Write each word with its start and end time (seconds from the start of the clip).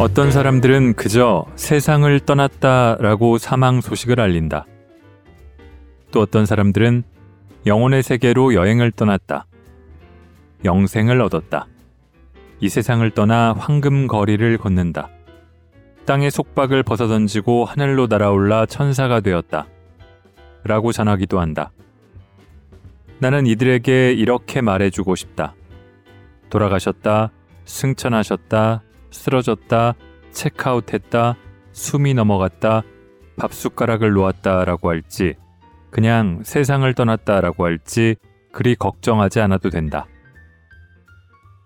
어떤 0.00 0.30
사람들은 0.30 0.94
그저 0.94 1.44
세상을 1.56 2.20
떠났다라고 2.20 3.36
사망 3.36 3.82
소식을 3.82 4.18
알린다. 4.18 4.64
또 6.10 6.20
어떤 6.20 6.46
사람들은 6.46 7.02
영혼의 7.66 8.02
세계로 8.02 8.54
여행을 8.54 8.92
떠났다. 8.92 9.44
영생을 10.64 11.20
얻었다. 11.20 11.66
이 12.60 12.70
세상을 12.70 13.10
떠나 13.10 13.52
황금 13.52 14.06
거리를 14.06 14.56
걷는다. 14.56 15.10
땅의 16.06 16.30
속박을 16.30 16.82
벗어던지고 16.82 17.66
하늘로 17.66 18.06
날아올라 18.06 18.64
천사가 18.64 19.20
되었다. 19.20 19.66
라고 20.64 20.92
전하기도 20.92 21.38
한다. 21.38 21.72
나는 23.18 23.46
이들에게 23.46 24.12
이렇게 24.12 24.62
말해주고 24.62 25.14
싶다. 25.14 25.54
돌아가셨다, 26.48 27.32
승천하셨다, 27.66 28.82
쓰러졌다, 29.10 29.94
체크아웃했다, 30.32 31.36
숨이 31.72 32.14
넘어갔다, 32.14 32.82
밥숟가락을 33.36 34.12
놓았다라고 34.12 34.90
할지, 34.90 35.34
그냥 35.90 36.40
세상을 36.44 36.92
떠났다라고 36.94 37.64
할지 37.64 38.16
그리 38.52 38.74
걱정하지 38.74 39.40
않아도 39.40 39.70
된다. 39.70 40.06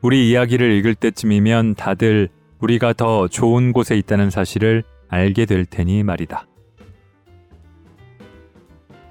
우리 0.02 0.30
이야기를 0.30 0.72
읽을 0.72 0.94
때쯤이면 0.94 1.76
다들 1.76 2.28
우리가 2.60 2.92
더 2.92 3.28
좋은 3.28 3.72
곳에 3.72 3.96
있다는 3.96 4.30
사실을 4.30 4.84
알게 5.08 5.46
될 5.46 5.64
테니 5.64 6.02
말이다. 6.02 6.46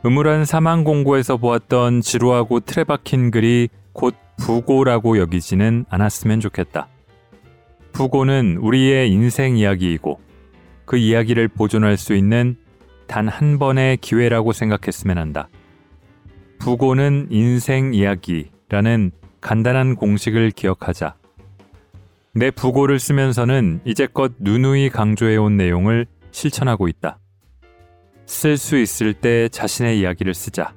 음울한 0.06 0.46
사망 0.46 0.84
공고에서 0.84 1.38
보았던 1.38 2.02
지루하고 2.02 2.60
틀에 2.60 2.84
박힌 2.84 3.32
글이 3.32 3.70
곧 3.94 4.16
부고라고 4.38 5.18
여기지는 5.18 5.86
않았으면 5.90 6.42
좋겠다. 6.42 6.90
부고는 7.94 8.58
우리의 8.58 9.12
인생 9.12 9.58
이야기이고 9.58 10.20
그 10.86 10.98
이야기를 10.98 11.48
보존할 11.48 11.96
수 11.98 12.14
있는 12.14 12.58
단 13.08 13.28
한 13.28 13.60
번의 13.60 13.98
기회라고 13.98 14.54
생각했으면 14.54 15.18
한다. 15.18 15.48
부고는 16.60 17.28
인생 17.30 17.94
이야기라는 17.94 19.12
간단한 19.42 19.96
공식을 19.96 20.52
기억하자. 20.52 21.16
내 22.34 22.50
부고를 22.50 23.00
쓰면서는 23.00 23.82
이제껏 23.86 24.32
누누이 24.40 24.90
강조해온 24.90 25.58
내용을 25.58 26.08
실천하고 26.32 26.88
있다. 26.88 27.20
쓸 28.26 28.58
수 28.58 28.78
있을 28.78 29.14
때 29.14 29.50
자신의 29.50 30.00
이야기를 30.00 30.34
쓰자. 30.34 30.74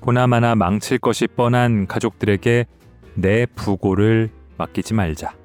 보나마나 0.00 0.54
망칠 0.54 0.98
것이 0.98 1.26
뻔한 1.26 1.86
가족들에게 1.86 2.66
내 3.14 3.46
부고를 3.46 4.30
맡기지 4.58 4.92
말자. 4.92 5.39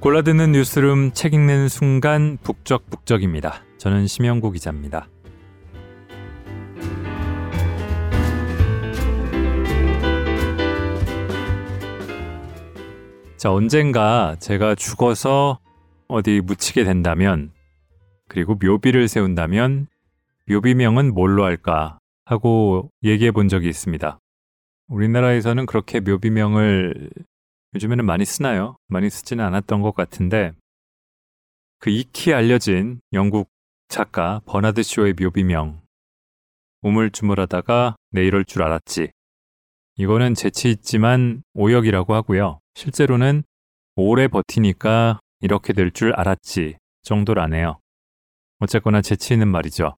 골라드는 0.00 0.52
뉴스룸 0.52 1.10
책 1.12 1.34
읽는 1.34 1.68
순간 1.68 2.38
북적북적입니다. 2.44 3.64
저는 3.78 4.06
심영구 4.06 4.52
기자입니다. 4.52 5.08
자, 13.36 13.52
언젠가 13.52 14.36
제가 14.38 14.76
죽어서 14.76 15.58
어디 16.06 16.42
묻히게 16.44 16.84
된다면, 16.84 17.50
그리고 18.28 18.54
묘비를 18.54 19.08
세운다면, 19.08 19.88
묘비명은 20.48 21.12
뭘로 21.12 21.44
할까 21.44 21.98
하고 22.24 22.92
얘기해 23.02 23.32
본 23.32 23.48
적이 23.48 23.68
있습니다. 23.68 24.20
우리나라에서는 24.86 25.66
그렇게 25.66 25.98
묘비명을 25.98 27.10
요즘에는 27.78 28.04
많이 28.04 28.24
쓰나요? 28.24 28.76
많이 28.88 29.08
쓰지는 29.08 29.44
않았던 29.44 29.82
것 29.82 29.94
같은데, 29.94 30.50
그 31.78 31.90
익히 31.90 32.34
알려진 32.34 33.00
영국 33.12 33.48
작가 33.86 34.40
버나드 34.46 34.82
쇼의 34.82 35.14
묘비명, 35.18 35.80
우물쭈물하다가 36.82 37.94
내 38.10 38.26
이럴 38.26 38.44
줄 38.44 38.64
알았지. 38.64 39.12
이거는 39.96 40.34
재치 40.34 40.70
있지만 40.70 41.44
오역이라고 41.54 42.14
하고요. 42.14 42.58
실제로는 42.74 43.44
오래 43.94 44.26
버티니까 44.26 45.20
이렇게 45.40 45.72
될 45.72 45.92
줄 45.92 46.12
알았지 46.14 46.78
정도라네요. 47.02 47.78
어쨌거나 48.58 49.02
재치 49.02 49.34
있는 49.34 49.46
말이죠. 49.46 49.94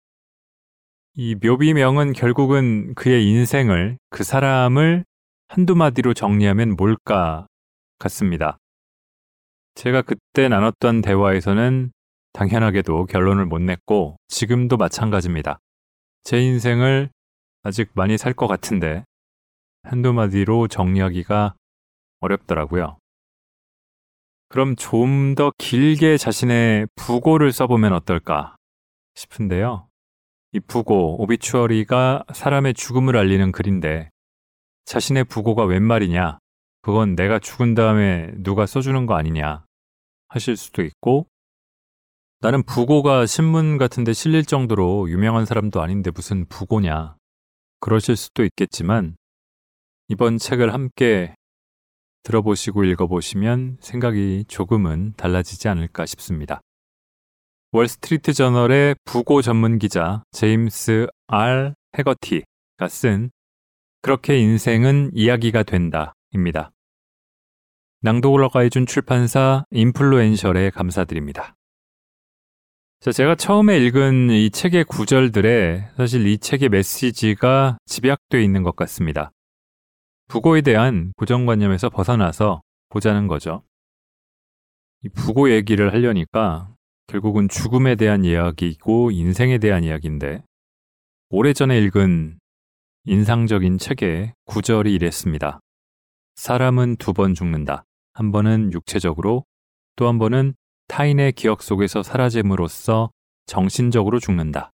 이 1.15 1.35
묘비명은 1.43 2.13
결국은 2.13 2.95
그의 2.95 3.27
인생을, 3.27 3.97
그 4.11 4.23
사람을 4.23 5.07
한두 5.49 5.75
마디로 5.75 6.13
정리하면 6.15 6.77
뭘까 6.77 7.47
같습니다. 8.01 8.59
제가 9.77 10.03
그때 10.03 10.49
나눴던 10.49 11.01
대화에서는 11.03 11.93
당연하게도 12.33 13.07
결론을 13.07 13.47
못 13.47 13.61
냈고 13.61 14.17
지금도 14.29 14.77
마찬가지입니다. 14.77 15.59
제 16.25 16.41
인생을 16.43 17.11
아직 17.63 17.91
많이 17.95 18.19
살 18.19 18.35
것 18.35 18.47
같은데 18.49 19.05
한두 19.83 20.13
마디로 20.13 20.69
정리하기가 20.69 21.55
어렵더라고요. 22.21 22.99
그럼 24.49 24.75
좀 24.77 25.35
더 25.37 25.53
길게 25.59 26.17
자신의 26.17 26.89
부고를 26.97 27.53
써보면 27.53 27.93
어떨까 27.93 28.57
싶은데요. 29.15 29.89
이 30.53 30.59
부고, 30.61 31.23
오비추어리가 31.23 32.25
사람의 32.35 32.75
죽음을 32.75 33.17
알리는 33.17 33.53
글인데 33.53 34.11
자신의 34.87 35.25
부고가 35.25 35.65
웬 35.65 35.85
말이냐? 35.85 36.39
그건 36.83 37.15
내가 37.15 37.39
죽은 37.39 37.75
다음에 37.75 38.31
누가 38.37 38.67
써주는 38.67 39.07
거 39.07 39.15
아니냐 39.15 39.65
하실 40.29 40.57
수도 40.57 40.83
있고 40.83 41.27
나는 42.41 42.63
부고가 42.63 43.27
신문 43.27 43.77
같은데 43.77 44.13
실릴 44.13 44.45
정도로 44.45 45.11
유명한 45.11 45.45
사람도 45.45 45.83
아닌데 45.83 46.11
무슨 46.11 46.47
부고냐 46.47 47.17
그러실 47.81 48.17
수도 48.17 48.45
있겠지만 48.45 49.17
이번 50.09 50.39
책을 50.39 50.73
함께 50.73 51.35
들어보시고 52.23 52.85
읽어보시면 52.85 53.79
생각이 53.81 54.45
조금은 54.49 55.15
달라지지 55.17 55.69
않을까 55.69 56.07
싶습니다. 56.07 56.61
월스트리트 57.73 58.33
저널의 58.33 58.97
부고 59.05 59.43
전문 59.43 59.79
기자 59.79 60.23
제임스 60.33 61.07
R. 61.29 61.75
해거티가 61.97 62.89
쓴 62.89 63.31
그렇게 64.03 64.39
인생은 64.39 65.11
이야기가 65.15 65.63
된다 65.63 66.15
입니다. 66.33 66.73
낭독을 68.03 68.43
허가해준 68.45 68.87
출판사 68.87 69.65
인플루엔셜에 69.71 70.71
감사드립니다. 70.71 71.55
자, 73.01 73.13
제가 73.13 73.35
처음에 73.35 73.79
읽은 73.79 74.31
이 74.31 74.51
책의 74.51 74.85
구절들에 74.85 75.91
사실 75.97 76.27
이 76.27 76.39
책의 76.39 76.69
메시지가 76.69 77.79
집약되어 77.87 78.41
있는 78.41 78.63
것 78.63 78.77
같습니다. 78.77 79.33
부고에 80.29 80.61
대한 80.61 81.13
고정관념에서 81.17 81.91
벗어나서 81.91 82.63
보자는 82.91 83.27
거죠. 83.27 83.63
이 85.03 85.09
부고 85.09 85.51
얘기를 85.51 85.93
하려니까 85.93 86.75
결국은 87.07 87.49
죽음에 87.49 87.97
대한 87.97 88.25
이야기이고 88.25 89.11
인생에 89.11 89.59
대한 89.59 89.83
이야기인데 89.83 90.45
오래전에 91.31 91.79
읽은 91.81 92.39
인상적인 93.05 93.79
책의 93.79 94.35
구절이 94.45 94.93
이랬습니다. 94.95 95.61
사람은 96.41 96.97
두 96.97 97.13
번 97.13 97.35
죽는다. 97.35 97.85
한 98.15 98.33
번은 98.33 98.73
육체적으로 98.73 99.45
또 99.95 100.09
한 100.09 100.19
번은 100.19 100.55
타인의 100.89 101.33
기억 101.33 101.63
속에서 101.63 102.03
사라짐으로써 102.03 103.11
정신적으로 103.45 104.19
죽는다. 104.19 104.71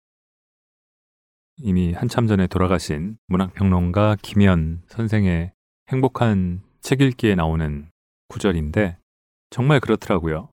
이미 1.56 1.94
한참 1.94 2.26
전에 2.26 2.49
돌아가신 2.49 3.16
문학평론가 3.28 4.16
김현 4.20 4.82
선생의 4.88 5.52
행복한 5.88 6.61
책 6.82 7.00
읽기에 7.00 7.34
나오는 7.34 7.88
구절인데 8.28 8.99
정말 9.49 9.81
그렇더라고요. 9.81 10.50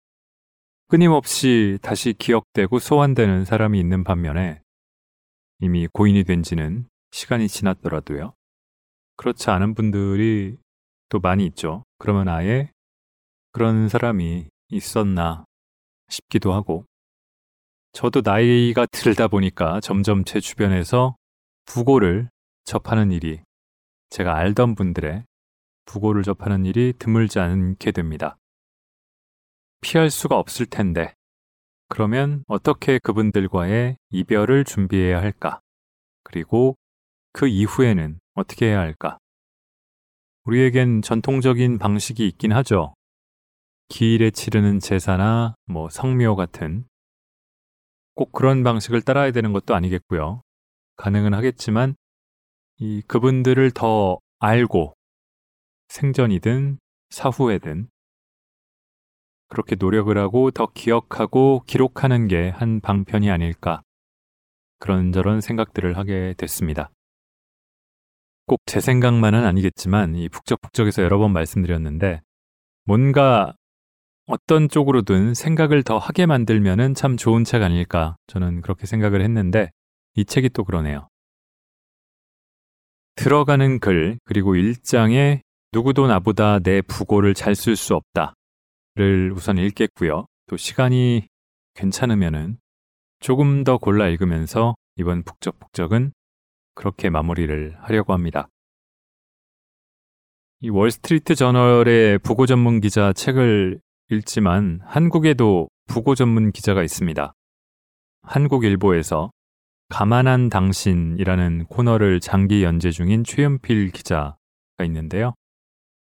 끊임없이 0.87 1.77
다시 1.81 2.13
기억되고 2.13 2.79
소환되는 2.79 3.43
사람이 3.43 3.77
있는 3.77 4.05
반면에 4.05 4.61
이미 5.59 5.87
고인이 5.91 6.23
된 6.23 6.41
지는 6.41 6.87
시간이 7.11 7.49
지났더라도요. 7.49 8.33
그렇지 9.17 9.49
않은 9.49 9.75
분들이 9.75 10.55
또 11.11 11.19
많이 11.19 11.45
있죠. 11.47 11.83
그러면 11.99 12.29
아예 12.29 12.71
그런 13.51 13.89
사람이 13.89 14.47
있었나 14.69 15.43
싶기도 16.07 16.53
하고 16.53 16.85
저도 17.91 18.21
나이가 18.23 18.85
들다 18.85 19.27
보니까 19.27 19.81
점점 19.81 20.23
제 20.23 20.39
주변에서 20.39 21.17
부고를 21.65 22.29
접하는 22.63 23.11
일이 23.11 23.41
제가 24.09 24.37
알던 24.37 24.75
분들의 24.75 25.25
부고를 25.85 26.23
접하는 26.23 26.65
일이 26.65 26.93
드물지 26.97 27.39
않게 27.39 27.91
됩니다. 27.91 28.37
피할 29.81 30.09
수가 30.09 30.37
없을 30.37 30.65
텐데, 30.65 31.13
그러면 31.89 32.45
어떻게 32.47 32.99
그분들과의 32.99 33.97
이별을 34.11 34.63
준비해야 34.63 35.21
할까? 35.21 35.59
그리고 36.23 36.77
그 37.33 37.47
이후에는 37.47 38.19
어떻게 38.35 38.67
해야 38.67 38.79
할까? 38.79 39.17
우리에겐 40.45 41.01
전통적인 41.01 41.77
방식이 41.77 42.27
있긴 42.27 42.51
하죠. 42.53 42.93
기일에 43.89 44.31
치르는 44.31 44.79
제사나 44.79 45.55
뭐 45.65 45.89
성묘 45.89 46.35
같은 46.35 46.85
꼭 48.15 48.31
그런 48.31 48.63
방식을 48.63 49.01
따라야 49.01 49.31
되는 49.31 49.53
것도 49.53 49.75
아니겠고요. 49.75 50.41
가능은 50.95 51.33
하겠지만 51.33 51.95
이 52.77 53.01
그분들을 53.07 53.71
더 53.71 54.19
알고 54.39 54.93
생전이든 55.89 56.79
사후에든 57.09 57.89
그렇게 59.47 59.75
노력을 59.75 60.17
하고 60.17 60.49
더 60.51 60.67
기억하고 60.73 61.63
기록하는 61.67 62.27
게 62.27 62.49
한 62.49 62.79
방편이 62.79 63.29
아닐까 63.29 63.81
그런저런 64.79 65.41
생각들을 65.41 65.97
하게 65.97 66.33
됐습니다. 66.38 66.89
꼭 68.51 68.59
제 68.65 68.81
생각만은 68.81 69.45
아니겠지만 69.45 70.15
이 70.15 70.27
북적북적에서 70.27 71.03
여러 71.03 71.18
번 71.19 71.31
말씀드렸는데 71.31 72.19
뭔가 72.83 73.53
어떤 74.25 74.68
쪽으로든 74.68 75.33
생각을 75.33 75.83
더 75.83 75.98
하게 75.98 76.25
만들면은 76.25 76.94
참 76.94 77.15
좋은 77.15 77.45
책 77.45 77.63
아닐까 77.63 78.18
저는 78.27 78.59
그렇게 78.59 78.88
생각을 78.88 79.21
했는데 79.21 79.71
이 80.15 80.25
책이 80.25 80.50
또 80.50 80.65
그러네요. 80.65 81.07
들어가는 83.15 83.80
글 83.80 84.19
그리고 84.25 84.56
일장에 84.56 85.42
누구도 85.71 86.07
나보다 86.07 86.59
내 86.59 86.81
부고를 86.81 87.33
잘 87.33 87.56
쓸 87.56 87.77
수 87.77 87.95
없다를 87.95 89.31
우선 89.33 89.59
읽겠고요. 89.59 90.25
또 90.48 90.57
시간이 90.57 91.25
괜찮으면은 91.75 92.57
조금 93.21 93.63
더 93.63 93.77
골라 93.77 94.09
읽으면서 94.09 94.75
이번 94.98 95.24
북적북적은 95.24 96.12
그렇게 96.81 97.11
마무리를 97.11 97.77
하려고 97.79 98.11
합니다. 98.11 98.47
이 100.61 100.69
월스트리트 100.69 101.35
저널의 101.35 102.17
부고 102.19 102.47
전문 102.47 102.81
기자 102.81 103.13
책을 103.13 103.79
읽지만 104.09 104.79
한국에도 104.83 105.69
부고 105.87 106.15
전문 106.15 106.51
기자가 106.51 106.81
있습니다. 106.81 107.33
한국일보에서 108.23 109.29
가만한 109.89 110.49
당신이라는 110.49 111.65
코너를 111.65 112.19
장기 112.19 112.63
연재 112.63 112.89
중인 112.89 113.25
최연필 113.25 113.91
기자가 113.91 114.35
있는데요. 114.85 115.35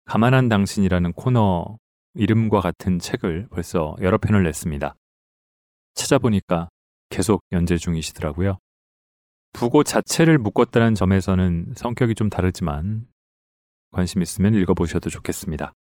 가만한 0.06 0.48
당신이라는 0.48 1.12
코너 1.12 1.76
이름과 2.14 2.60
같은 2.60 2.98
책을 2.98 3.48
벌써 3.50 3.94
여러 4.00 4.16
편을 4.16 4.42
냈습니다. 4.44 4.94
찾아보니까 5.94 6.70
계속 7.10 7.42
연재 7.52 7.76
중이시더라고요. 7.76 8.56
부고 9.52 9.84
자체를 9.84 10.38
묶었다는 10.38 10.94
점에서는 10.94 11.74
성격이 11.76 12.14
좀 12.14 12.30
다르지만 12.30 13.06
관심 13.90 14.22
있으면 14.22 14.54
읽어보셔도 14.54 15.10
좋겠습니다. 15.10 15.74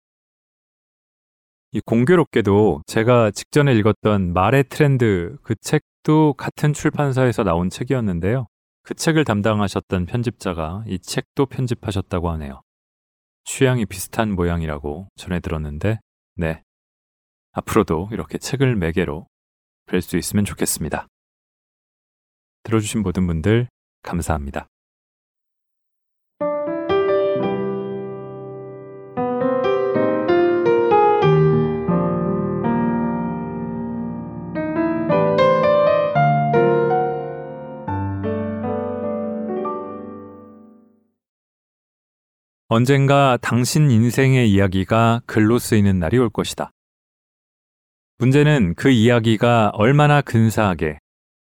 이 1.71 1.81
공교롭게도 1.81 2.81
제가 2.87 3.29
직전에 3.29 3.73
읽었던 3.75 4.33
말의 4.33 4.65
트렌드 4.69 5.37
그 5.43 5.53
책도 5.55 6.33
같은 6.33 6.73
출판사에서 6.73 7.43
나온 7.43 7.69
책이었는데요. 7.69 8.47
그 8.81 8.95
책을 8.95 9.23
담당하셨던 9.23 10.07
편집자가 10.07 10.83
이 10.87 10.97
책도 10.97 11.45
편집하셨다고 11.45 12.31
하네요. 12.31 12.61
취향이 13.43 13.85
비슷한 13.85 14.33
모양이라고 14.33 15.09
전해 15.15 15.39
들었는데, 15.39 15.99
네. 16.35 16.63
앞으로도 17.51 18.09
이렇게 18.11 18.39
책을 18.39 18.75
매개로 18.75 19.27
뵐 19.85 20.01
수 20.01 20.17
있으면 20.17 20.45
좋겠습니다. 20.45 21.07
들어주신 22.63 23.01
모든 23.01 23.27
분들 23.27 23.67
감사합니다. 24.03 24.67
언젠가 42.71 43.35
당신 43.41 43.89
인생의 43.89 44.51
이야기가 44.51 45.23
글로 45.25 45.57
쓰이는 45.57 45.97
날이 45.97 46.19
올 46.19 46.29
것이다. 46.29 46.69
문제는 48.19 48.75
그 48.75 48.89
이야기가 48.89 49.71
얼마나 49.73 50.21
근사하게 50.21 50.99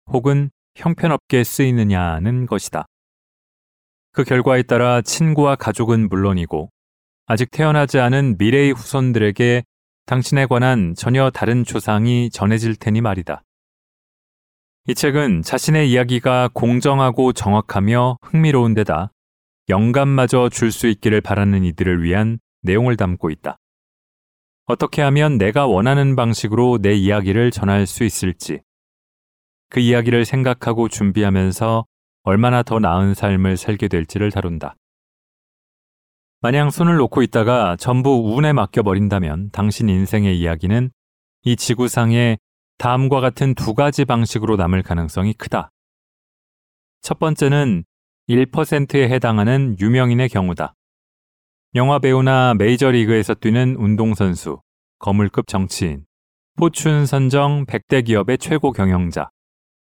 혹은 0.09 0.49
형편없게 0.77 1.43
쓰이느냐는 1.43 2.45
것이다. 2.45 2.85
그 4.13 4.23
결과에 4.23 4.63
따라 4.63 5.01
친구와 5.01 5.55
가족은 5.55 6.07
물론이고 6.07 6.69
아직 7.25 7.51
태어나지 7.51 7.99
않은 7.99 8.37
미래의 8.37 8.71
후손들에게 8.71 9.63
당신에 10.05 10.45
관한 10.45 10.93
전혀 10.95 11.29
다른 11.29 11.65
조상이 11.65 12.29
전해질 12.29 12.75
테니 12.77 13.01
말이다. 13.01 13.43
이 14.87 14.95
책은 14.95 15.41
자신의 15.41 15.91
이야기가 15.91 16.49
공정하고 16.53 17.33
정확하며 17.33 18.19
흥미로운 18.21 18.73
데다 18.73 19.11
영감마저 19.67 20.47
줄 20.49 20.71
수 20.71 20.87
있기를 20.87 21.19
바라는 21.19 21.65
이들을 21.65 22.03
위한 22.03 22.39
내용을 22.61 22.95
담고 22.95 23.29
있다. 23.31 23.57
어떻게 24.65 25.01
하면 25.01 25.37
내가 25.37 25.65
원하는 25.65 26.15
방식으로 26.15 26.77
내 26.81 26.93
이야기를 26.93 27.51
전할 27.51 27.85
수 27.85 28.03
있을지, 28.03 28.61
그 29.69 29.79
이야기를 29.79 30.25
생각하고 30.25 30.87
준비하면서 30.89 31.85
얼마나 32.23 32.63
더 32.63 32.79
나은 32.79 33.13
삶을 33.13 33.57
살게 33.57 33.87
될지를 33.87 34.31
다룬다. 34.31 34.75
만약 36.41 36.69
손을 36.69 36.97
놓고 36.97 37.23
있다가 37.23 37.75
전부 37.77 38.33
운에 38.35 38.53
맡겨버린다면 38.53 39.51
당신 39.51 39.89
인생의 39.89 40.39
이야기는 40.39 40.91
이 41.43 41.55
지구상에 41.55 42.37
다음과 42.77 43.21
같은 43.21 43.55
두 43.55 43.73
가지 43.73 44.05
방식으로 44.05 44.55
남을 44.55 44.83
가능성이 44.83 45.33
크다. 45.33 45.71
첫 47.01 47.19
번째는 47.19 47.85
1%에 48.29 49.09
해당하는 49.09 49.75
유명인의 49.79 50.29
경우다. 50.29 50.73
영화 51.75 51.99
배우나 51.99 52.53
메이저리그에서 52.53 53.33
뛰는 53.33 53.75
운동선수, 53.77 54.61
거물급 54.99 55.47
정치인, 55.47 56.05
포춘 56.57 57.05
선정 57.05 57.65
100대 57.65 58.05
기업의 58.05 58.37
최고 58.37 58.71
경영자, 58.71 59.29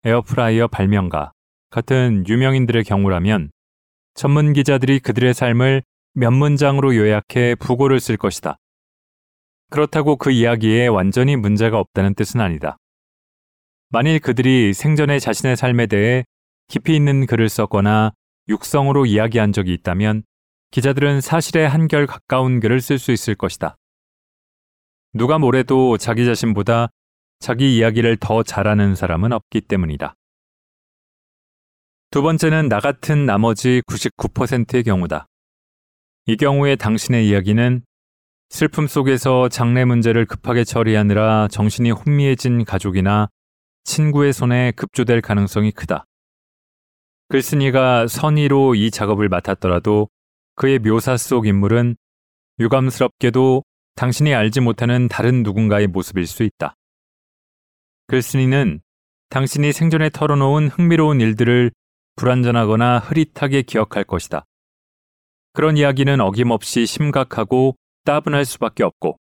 에어프라이어 0.05 0.67
발명가 0.67 1.31
같은 1.69 2.25
유명인들의 2.27 2.83
경우라면 2.83 3.51
전문 4.15 4.51
기자들이 4.51 4.99
그들의 4.99 5.33
삶을 5.33 5.81
몇 6.13 6.31
문장으로 6.31 6.95
요약해 6.95 7.55
부고를 7.55 8.01
쓸 8.01 8.17
것이다. 8.17 8.57
그렇다고 9.69 10.17
그 10.17 10.29
이야기에 10.29 10.87
완전히 10.87 11.35
문제가 11.37 11.79
없다는 11.79 12.15
뜻은 12.15 12.41
아니다. 12.41 12.77
만일 13.89 14.19
그들이 14.19 14.73
생전에 14.73 15.19
자신의 15.19 15.55
삶에 15.55 15.87
대해 15.87 16.25
깊이 16.67 16.95
있는 16.95 17.25
글을 17.25 17.47
썼거나 17.47 18.11
육성으로 18.49 19.05
이야기한 19.05 19.53
적이 19.53 19.73
있다면 19.73 20.23
기자들은 20.71 21.21
사실에 21.21 21.65
한결 21.65 22.07
가까운 22.07 22.59
글을 22.59 22.81
쓸 22.81 22.99
수 22.99 23.11
있을 23.13 23.35
것이다. 23.35 23.77
누가 25.13 25.39
뭐래도 25.39 25.97
자기 25.97 26.25
자신보다 26.25 26.89
자기 27.39 27.77
이야기를 27.77 28.17
더 28.17 28.43
잘하는 28.43 28.95
사람은 28.95 29.33
없기 29.33 29.61
때문이다. 29.61 30.15
두 32.11 32.21
번째는 32.21 32.69
나 32.69 32.79
같은 32.79 33.25
나머지 33.25 33.81
99%의 33.87 34.83
경우다. 34.83 35.27
이 36.27 36.37
경우에 36.37 36.75
당신의 36.75 37.27
이야기는 37.27 37.83
슬픔 38.49 38.87
속에서 38.87 39.49
장래 39.49 39.83
문제를 39.83 40.25
급하게 40.25 40.63
처리하느라 40.63 41.47
정신이 41.49 41.91
혼미해진 41.91 42.65
가족이나 42.65 43.29
친구의 43.83 44.31
손에 44.31 44.71
급조될 44.75 45.21
가능성이 45.21 45.71
크다. 45.71 46.05
글쓴이가 47.29 48.07
선의로 48.07 48.75
이 48.75 48.91
작업을 48.91 49.27
맡았더라도 49.27 50.07
그의 50.55 50.77
묘사 50.79 51.17
속 51.17 51.47
인물은 51.47 51.95
유감스럽게도 52.59 53.63
당신이 53.95 54.35
알지 54.35 54.61
못하는 54.61 55.07
다른 55.07 55.41
누군가의 55.41 55.87
모습일 55.87 56.27
수 56.27 56.43
있다. 56.43 56.75
글쓴이는 58.07 58.81
당신이 59.29 59.73
생전에 59.73 60.09
털어놓은 60.09 60.67
흥미로운 60.67 61.21
일들을 61.21 61.71
불완전하거나 62.15 62.99
흐릿하게 62.99 63.63
기억할 63.63 64.03
것이다. 64.03 64.45
그런 65.53 65.77
이야기는 65.77 66.19
어김없이 66.21 66.85
심각하고 66.85 67.75
따분할 68.05 68.45
수밖에 68.45 68.83
없고, 68.83 69.17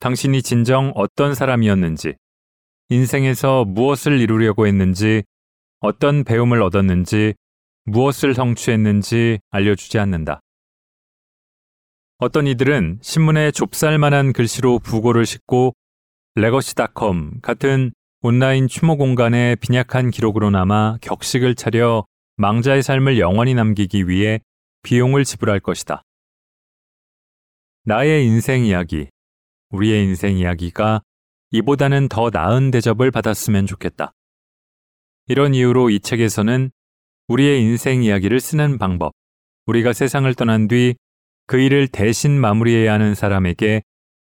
당신이 0.00 0.42
진정 0.42 0.92
어떤 0.94 1.34
사람이었는지, 1.34 2.14
인생에서 2.88 3.64
무엇을 3.64 4.20
이루려고 4.20 4.66
했는지 4.66 5.22
어떤 5.80 6.24
배움을 6.24 6.62
얻었는지, 6.62 7.34
무엇을 7.84 8.34
성취했는지 8.34 9.38
알려주지 9.50 9.98
않는다. 9.98 10.40
어떤 12.18 12.46
이들은 12.46 12.98
신문에 13.00 13.50
좁쌀만한 13.50 14.32
글씨로 14.32 14.80
부고를 14.80 15.24
싣고 15.24 15.74
레거시닷컴 16.40 17.40
같은 17.42 17.92
온라인 18.22 18.66
추모 18.66 18.96
공간에 18.96 19.56
빈약한 19.56 20.10
기록으로 20.10 20.48
남아 20.50 20.98
격식을 21.02 21.54
차려 21.54 22.06
망자의 22.36 22.82
삶을 22.82 23.18
영원히 23.18 23.52
남기기 23.52 24.08
위해 24.08 24.40
비용을 24.82 25.24
지불할 25.24 25.60
것이다. 25.60 26.02
나의 27.84 28.26
인생 28.26 28.64
이야기, 28.64 29.08
우리의 29.70 30.04
인생 30.04 30.38
이야기가 30.38 31.02
이보다는 31.50 32.08
더 32.08 32.30
나은 32.32 32.70
대접을 32.70 33.10
받았으면 33.10 33.66
좋겠다. 33.66 34.12
이런 35.28 35.54
이유로 35.54 35.90
이 35.90 36.00
책에서는 36.00 36.70
우리의 37.28 37.60
인생 37.62 38.02
이야기를 38.02 38.40
쓰는 38.40 38.78
방법, 38.78 39.12
우리가 39.66 39.92
세상을 39.92 40.32
떠난 40.34 40.68
뒤 40.68 40.94
그 41.50 41.58
일을 41.58 41.88
대신 41.88 42.40
마무리해야 42.40 42.92
하는 42.92 43.16
사람에게 43.16 43.82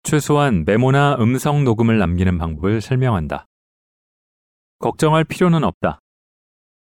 최소한 0.06 0.66
메모나 0.66 1.18
음성 1.20 1.64
녹음을 1.64 1.98
남기는 1.98 2.38
방법을 2.38 2.80
설명한다. 2.80 3.48
걱정할 4.78 5.24
필요는 5.24 5.64
없다. 5.64 6.00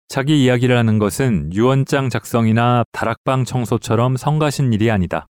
자기 0.07 0.43
이야기를 0.43 0.75
하는 0.75 0.97
것은 0.97 1.53
유언장 1.53 2.09
작성이나 2.09 2.83
다락방 2.91 3.45
청소처럼 3.45 4.17
성가신 4.17 4.73
일이 4.73 4.89
아니다. 4.89 5.27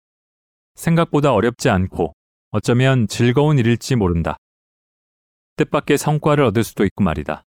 생각보다 0.74 1.32
어렵지 1.32 1.70
않고 1.70 2.14
어쩌면 2.50 3.08
즐거운 3.08 3.60
일일지 3.60 3.96
모른다. 3.96 4.38
뜻밖의 5.58 6.00
성과를 6.00 6.44
얻을 6.44 6.64
수도 6.64 6.86
있고 6.86 7.04
말이다. 7.04 7.44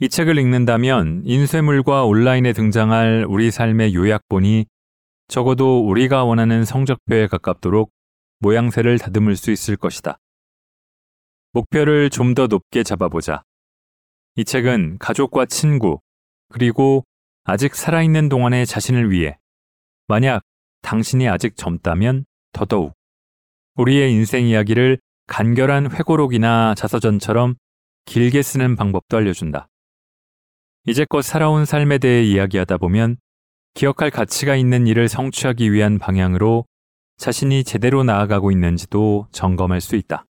이 0.00 0.08
책을 0.08 0.38
읽는다면 0.38 1.24
인쇄물과 1.26 2.06
온라인에 2.06 2.54
등장할 2.54 3.26
우리 3.28 3.50
삶의 3.50 3.94
요약본이 3.94 4.64
적어도 5.28 5.86
우리가 5.86 6.24
원하는 6.24 6.64
성적표에 6.64 7.26
가깝도록 7.26 7.90
모양새를 8.40 8.98
다듬을 8.98 9.36
수 9.36 9.50
있을 9.50 9.76
것이다. 9.76 10.18
목표를 11.52 12.10
좀 12.10 12.34
더 12.34 12.46
높게 12.46 12.82
잡아보자. 12.82 13.42
이 14.36 14.44
책은 14.44 14.98
가족과 14.98 15.46
친구, 15.46 16.00
그리고 16.50 17.04
아직 17.44 17.74
살아있는 17.74 18.28
동안의 18.28 18.66
자신을 18.66 19.10
위해 19.10 19.38
만약 20.06 20.42
당신이 20.82 21.28
아직 21.28 21.56
젊다면 21.56 22.24
더더욱 22.52 22.94
우리의 23.74 24.12
인생 24.12 24.46
이야기를 24.46 24.98
간결한 25.26 25.90
회고록이나 25.92 26.74
자서전처럼 26.74 27.56
길게 28.04 28.42
쓰는 28.42 28.76
방법도 28.76 29.16
알려준다. 29.16 29.68
이제껏 30.86 31.24
살아온 31.24 31.64
삶에 31.64 31.98
대해 31.98 32.22
이야기하다 32.24 32.78
보면 32.78 33.16
기억할 33.74 34.10
가치가 34.10 34.56
있는 34.56 34.86
일을 34.86 35.08
성취하기 35.08 35.72
위한 35.72 35.98
방향으로 35.98 36.64
자신이 37.18 37.64
제대로 37.64 38.04
나아가고 38.04 38.52
있는지도 38.52 39.26
점검할 39.32 39.80
수 39.80 39.96
있다. 39.96 40.24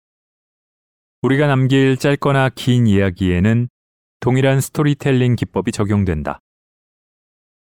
우리가 1.23 1.49
남길 1.49 1.97
짧거나 1.97 2.51
긴 2.51 2.87
이야기에는 2.87 3.69
동일한 4.21 4.61
스토리텔링 4.61 5.35
기법이 5.35 5.73
적용된다. 5.73 6.41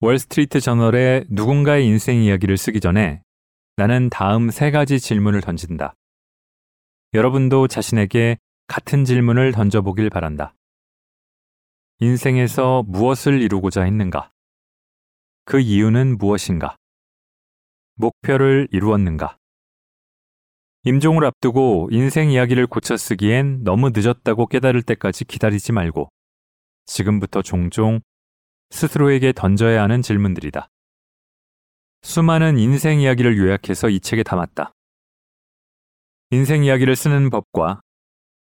월스트리트 0.00 0.60
저널에 0.60 1.24
누군가의 1.28 1.86
인생 1.86 2.22
이야기를 2.22 2.56
쓰기 2.56 2.80
전에 2.80 3.22
나는 3.76 4.10
다음 4.10 4.50
세 4.50 4.70
가지 4.70 5.00
질문을 5.00 5.40
던진다. 5.40 5.94
여러분도 7.12 7.66
자신에게 7.66 8.38
같은 8.68 9.04
질문을 9.04 9.50
던져보길 9.50 10.10
바란다. 10.10 10.54
인생에서 11.98 12.84
무엇을 12.86 13.42
이루고자 13.42 13.82
했는가? 13.82 14.30
그 15.44 15.58
이유는 15.58 16.16
무엇인가? 16.18 16.76
목표를 18.00 18.66
이루었는가? 18.72 19.36
임종을 20.84 21.24
앞두고 21.24 21.88
인생 21.92 22.30
이야기를 22.30 22.66
고쳐 22.66 22.96
쓰기엔 22.96 23.62
너무 23.64 23.90
늦었다고 23.94 24.46
깨달을 24.46 24.82
때까지 24.82 25.26
기다리지 25.26 25.72
말고 25.72 26.08
지금부터 26.86 27.42
종종 27.42 28.00
스스로에게 28.70 29.32
던져야 29.32 29.82
하는 29.82 30.00
질문들이다. 30.00 30.68
수많은 32.02 32.58
인생 32.58 33.00
이야기를 33.00 33.36
요약해서 33.36 33.90
이 33.90 34.00
책에 34.00 34.22
담았다. 34.22 34.72
인생 36.30 36.64
이야기를 36.64 36.96
쓰는 36.96 37.28
법과 37.28 37.82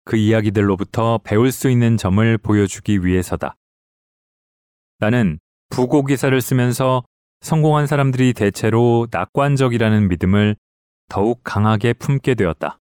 그 0.05 0.15
이야기들로부터 0.15 1.19
배울 1.23 1.51
수 1.51 1.69
있는 1.69 1.97
점을 1.97 2.37
보여주기 2.37 3.05
위해서다. 3.05 3.55
나는 4.99 5.39
부고 5.69 6.05
기사를 6.05 6.39
쓰면서 6.41 7.03
성공한 7.41 7.87
사람들이 7.87 8.33
대체로 8.33 9.07
낙관적이라는 9.11 10.09
믿음을 10.09 10.55
더욱 11.07 11.41
강하게 11.43 11.93
품게 11.93 12.35
되었다. 12.35 12.79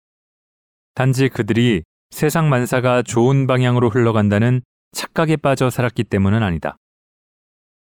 단지 0.96 1.28
그들이 1.28 1.84
세상 2.12 2.50
만사가 2.50 3.02
좋은 3.02 3.48
방향으로 3.48 3.90
흘러간다는 3.90 4.62
착각에 4.92 5.38
빠져 5.38 5.70
살았기 5.70 6.04
때문은 6.04 6.44
아니다. 6.44 6.78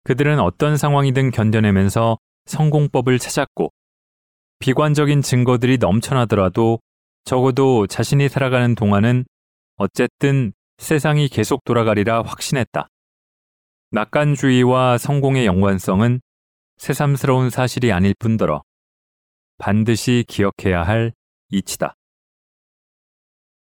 그들은 0.03 0.39
어떤 0.39 0.75
상황이든 0.75 1.31
견뎌내면서 1.31 2.17
성공법을 2.45 3.19
찾았고 3.19 3.71
비관적인 4.59 5.21
증거들이 5.21 5.77
넘쳐나더라도 5.77 6.79
적어도 7.23 7.87
자신이 7.87 8.27
살아가는 8.27 8.75
동안은 8.75 9.25
어쨌든 9.77 10.53
세상이 10.77 11.29
계속 11.29 11.63
돌아가리라 11.63 12.23
확신했다. 12.23 12.87
낙관주의와 13.91 14.97
성공의 14.97 15.45
연관성은 15.45 16.19
새삼스러운 16.77 17.49
사실이 17.49 17.91
아닐 17.91 18.13
뿐더러 18.17 18.63
반드시 19.57 20.25
기억해야 20.27 20.83
할 20.83 21.13
이치다. 21.49 21.95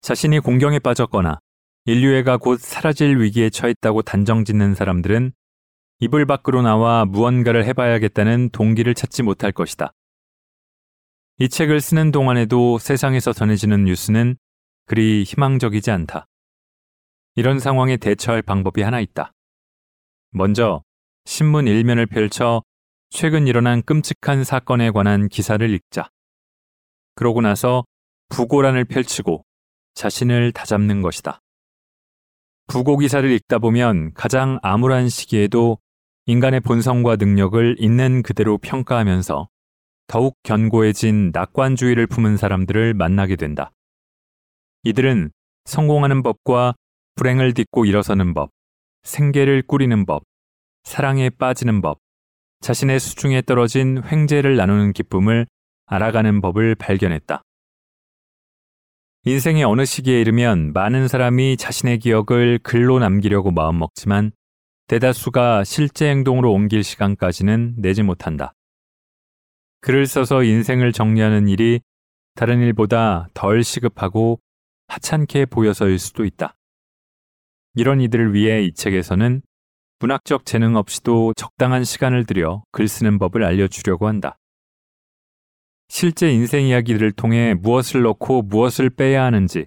자신이 0.00 0.40
공경에 0.40 0.78
빠졌거나 0.78 1.40
인류애가 1.86 2.38
곧 2.38 2.60
사라질 2.60 3.20
위기에 3.20 3.50
처했다고 3.50 4.02
단정 4.02 4.44
짓는 4.44 4.74
사람들은 4.74 5.32
이불 6.00 6.26
밖으로 6.26 6.62
나와 6.62 7.04
무언가를 7.04 7.64
해봐야겠다는 7.66 8.50
동기를 8.50 8.94
찾지 8.94 9.22
못할 9.22 9.52
것이다. 9.52 9.92
이 11.38 11.48
책을 11.48 11.80
쓰는 11.80 12.10
동안에도 12.10 12.78
세상에서 12.78 13.32
전해지는 13.32 13.84
뉴스는 13.84 14.36
그리 14.86 15.24
희망적이지 15.24 15.90
않다. 15.90 16.26
이런 17.34 17.58
상황에 17.58 17.96
대처할 17.96 18.42
방법이 18.42 18.82
하나 18.82 19.00
있다. 19.00 19.32
먼저 20.30 20.82
신문 21.24 21.66
일면을 21.66 22.06
펼쳐 22.06 22.62
최근 23.14 23.46
일어난 23.46 23.80
끔찍한 23.80 24.42
사건에 24.42 24.90
관한 24.90 25.28
기사를 25.28 25.70
읽자. 25.70 26.10
그러고 27.14 27.40
나서 27.40 27.84
부고란을 28.28 28.86
펼치고 28.86 29.44
자신을 29.94 30.50
다잡는 30.50 31.00
것이다. 31.00 31.38
부고 32.66 32.98
기사를 32.98 33.30
읽다 33.30 33.60
보면 33.60 34.14
가장 34.14 34.58
암울한 34.64 35.10
시기에도 35.10 35.78
인간의 36.26 36.58
본성과 36.62 37.14
능력을 37.14 37.76
있는 37.78 38.24
그대로 38.24 38.58
평가하면서 38.58 39.48
더욱 40.08 40.34
견고해진 40.42 41.30
낙관주의를 41.32 42.08
품은 42.08 42.36
사람들을 42.36 42.94
만나게 42.94 43.36
된다. 43.36 43.70
이들은 44.82 45.30
성공하는 45.66 46.24
법과 46.24 46.74
불행을 47.14 47.54
딛고 47.54 47.84
일어서는 47.84 48.34
법, 48.34 48.50
생계를 49.04 49.62
꾸리는 49.68 50.04
법, 50.04 50.24
사랑에 50.82 51.30
빠지는 51.30 51.80
법, 51.80 52.00
자신의 52.64 52.98
수중에 52.98 53.42
떨어진 53.42 54.02
횡재를 54.02 54.56
나누는 54.56 54.94
기쁨을 54.94 55.46
알아가는 55.84 56.40
법을 56.40 56.76
발견했다. 56.76 57.42
인생의 59.26 59.64
어느 59.64 59.84
시기에 59.84 60.18
이르면 60.22 60.72
많은 60.72 61.06
사람이 61.06 61.58
자신의 61.58 61.98
기억을 61.98 62.58
글로 62.62 62.98
남기려고 62.98 63.50
마음먹지만 63.50 64.32
대다수가 64.86 65.64
실제 65.64 66.08
행동으로 66.08 66.54
옮길 66.54 66.82
시간까지는 66.82 67.74
내지 67.76 68.02
못한다. 68.02 68.54
글을 69.82 70.06
써서 70.06 70.42
인생을 70.42 70.92
정리하는 70.92 71.48
일이 71.48 71.82
다른 72.34 72.60
일보다 72.60 73.28
덜 73.34 73.62
시급하고 73.62 74.40
하찮게 74.88 75.44
보여서일 75.46 75.98
수도 75.98 76.24
있다. 76.24 76.56
이런 77.74 78.00
이들을 78.00 78.32
위해 78.32 78.62
이 78.62 78.72
책에서는 78.72 79.42
문학적 80.00 80.44
재능 80.44 80.76
없이도 80.76 81.34
적당한 81.34 81.84
시간을 81.84 82.26
들여 82.26 82.64
글 82.72 82.88
쓰는 82.88 83.18
법을 83.18 83.44
알려주려고 83.44 84.08
한다. 84.08 84.36
실제 85.88 86.30
인생 86.32 86.66
이야기들을 86.66 87.12
통해 87.12 87.54
무엇을 87.54 88.02
넣고 88.02 88.42
무엇을 88.42 88.90
빼야 88.90 89.24
하는지, 89.24 89.66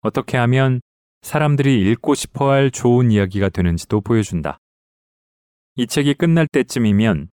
어떻게 0.00 0.36
하면 0.36 0.80
사람들이 1.22 1.90
읽고 1.90 2.14
싶어 2.14 2.50
할 2.50 2.70
좋은 2.70 3.10
이야기가 3.10 3.48
되는지도 3.48 4.00
보여준다. 4.00 4.58
이 5.76 5.86
책이 5.86 6.14
끝날 6.14 6.46
때쯤이면 6.46 7.30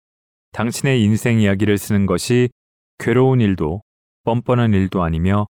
당신의 0.52 1.02
인생 1.02 1.40
이야기를 1.40 1.78
쓰는 1.78 2.06
것이 2.06 2.50
괴로운 2.98 3.40
일도 3.40 3.82
뻔뻔한 4.22 4.72
일도 4.72 5.02
아니며 5.02 5.46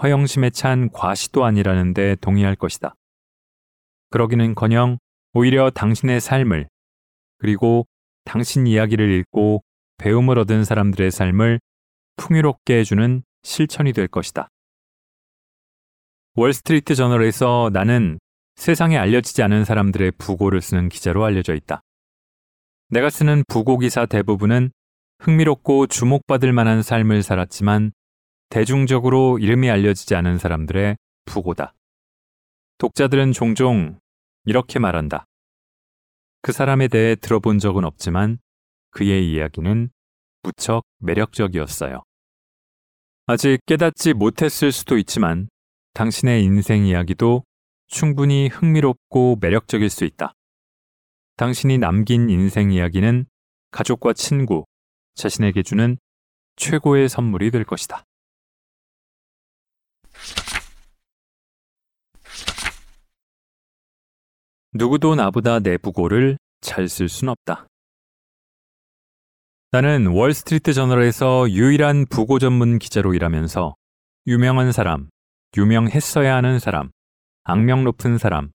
허영심에 0.00 0.50
찬 0.50 0.88
과시도 0.90 1.44
아니라는데 1.44 2.16
동의할 2.16 2.56
것이다. 2.56 2.94
그러기는 4.10 4.54
커녕 4.54 4.98
오히려 5.32 5.70
당신의 5.70 6.20
삶을 6.20 6.68
그리고 7.38 7.86
당신 8.24 8.66
이야기를 8.66 9.10
읽고 9.10 9.62
배움을 9.98 10.38
얻은 10.38 10.64
사람들의 10.64 11.10
삶을 11.10 11.60
풍요롭게 12.16 12.78
해주는 12.78 13.22
실천이 13.42 13.92
될 13.92 14.08
것이다. 14.08 14.48
월스트리트 16.34 16.94
저널에서 16.94 17.70
나는 17.72 18.18
세상에 18.56 18.96
알려지지 18.96 19.42
않은 19.42 19.64
사람들의 19.64 20.12
부고를 20.18 20.60
쓰는 20.60 20.88
기자로 20.88 21.24
알려져 21.24 21.54
있다. 21.54 21.80
내가 22.90 23.10
쓰는 23.10 23.44
부고 23.48 23.78
기사 23.78 24.06
대부분은 24.06 24.70
흥미롭고 25.20 25.86
주목받을 25.86 26.52
만한 26.52 26.82
삶을 26.82 27.22
살았지만 27.22 27.92
대중적으로 28.50 29.38
이름이 29.38 29.68
알려지지 29.70 30.14
않은 30.14 30.38
사람들의 30.38 30.96
부고다. 31.24 31.74
독자들은 32.78 33.32
종종 33.32 33.98
이렇게 34.48 34.78
말한다. 34.78 35.26
그 36.40 36.52
사람에 36.52 36.88
대해 36.88 37.16
들어본 37.16 37.58
적은 37.58 37.84
없지만 37.84 38.38
그의 38.92 39.30
이야기는 39.30 39.90
무척 40.42 40.84
매력적이었어요. 41.00 42.02
아직 43.26 43.58
깨닫지 43.66 44.14
못했을 44.14 44.72
수도 44.72 44.96
있지만 44.96 45.50
당신의 45.92 46.44
인생 46.44 46.86
이야기도 46.86 47.44
충분히 47.88 48.48
흥미롭고 48.48 49.36
매력적일 49.38 49.90
수 49.90 50.06
있다. 50.06 50.32
당신이 51.36 51.76
남긴 51.76 52.30
인생 52.30 52.72
이야기는 52.72 53.26
가족과 53.70 54.14
친구, 54.14 54.64
자신에게 55.14 55.62
주는 55.62 55.98
최고의 56.56 57.10
선물이 57.10 57.50
될 57.50 57.64
것이다. 57.64 58.02
누구도 64.78 65.16
나보다 65.16 65.58
내 65.58 65.76
부고를 65.76 66.38
잘 66.60 66.84
쓸 66.84 67.08
순 67.08 67.28
없다. 67.28 67.66
나는 69.72 70.06
월스트리트 70.06 70.72
저널에서 70.72 71.50
유일한 71.50 72.06
부고 72.08 72.38
전문 72.38 72.78
기자로 72.78 73.12
일하면서 73.12 73.74
유명한 74.28 74.70
사람, 74.70 75.10
유명했어야 75.56 76.32
하는 76.36 76.60
사람, 76.60 76.90
악명 77.42 77.82
높은 77.82 78.18
사람, 78.18 78.52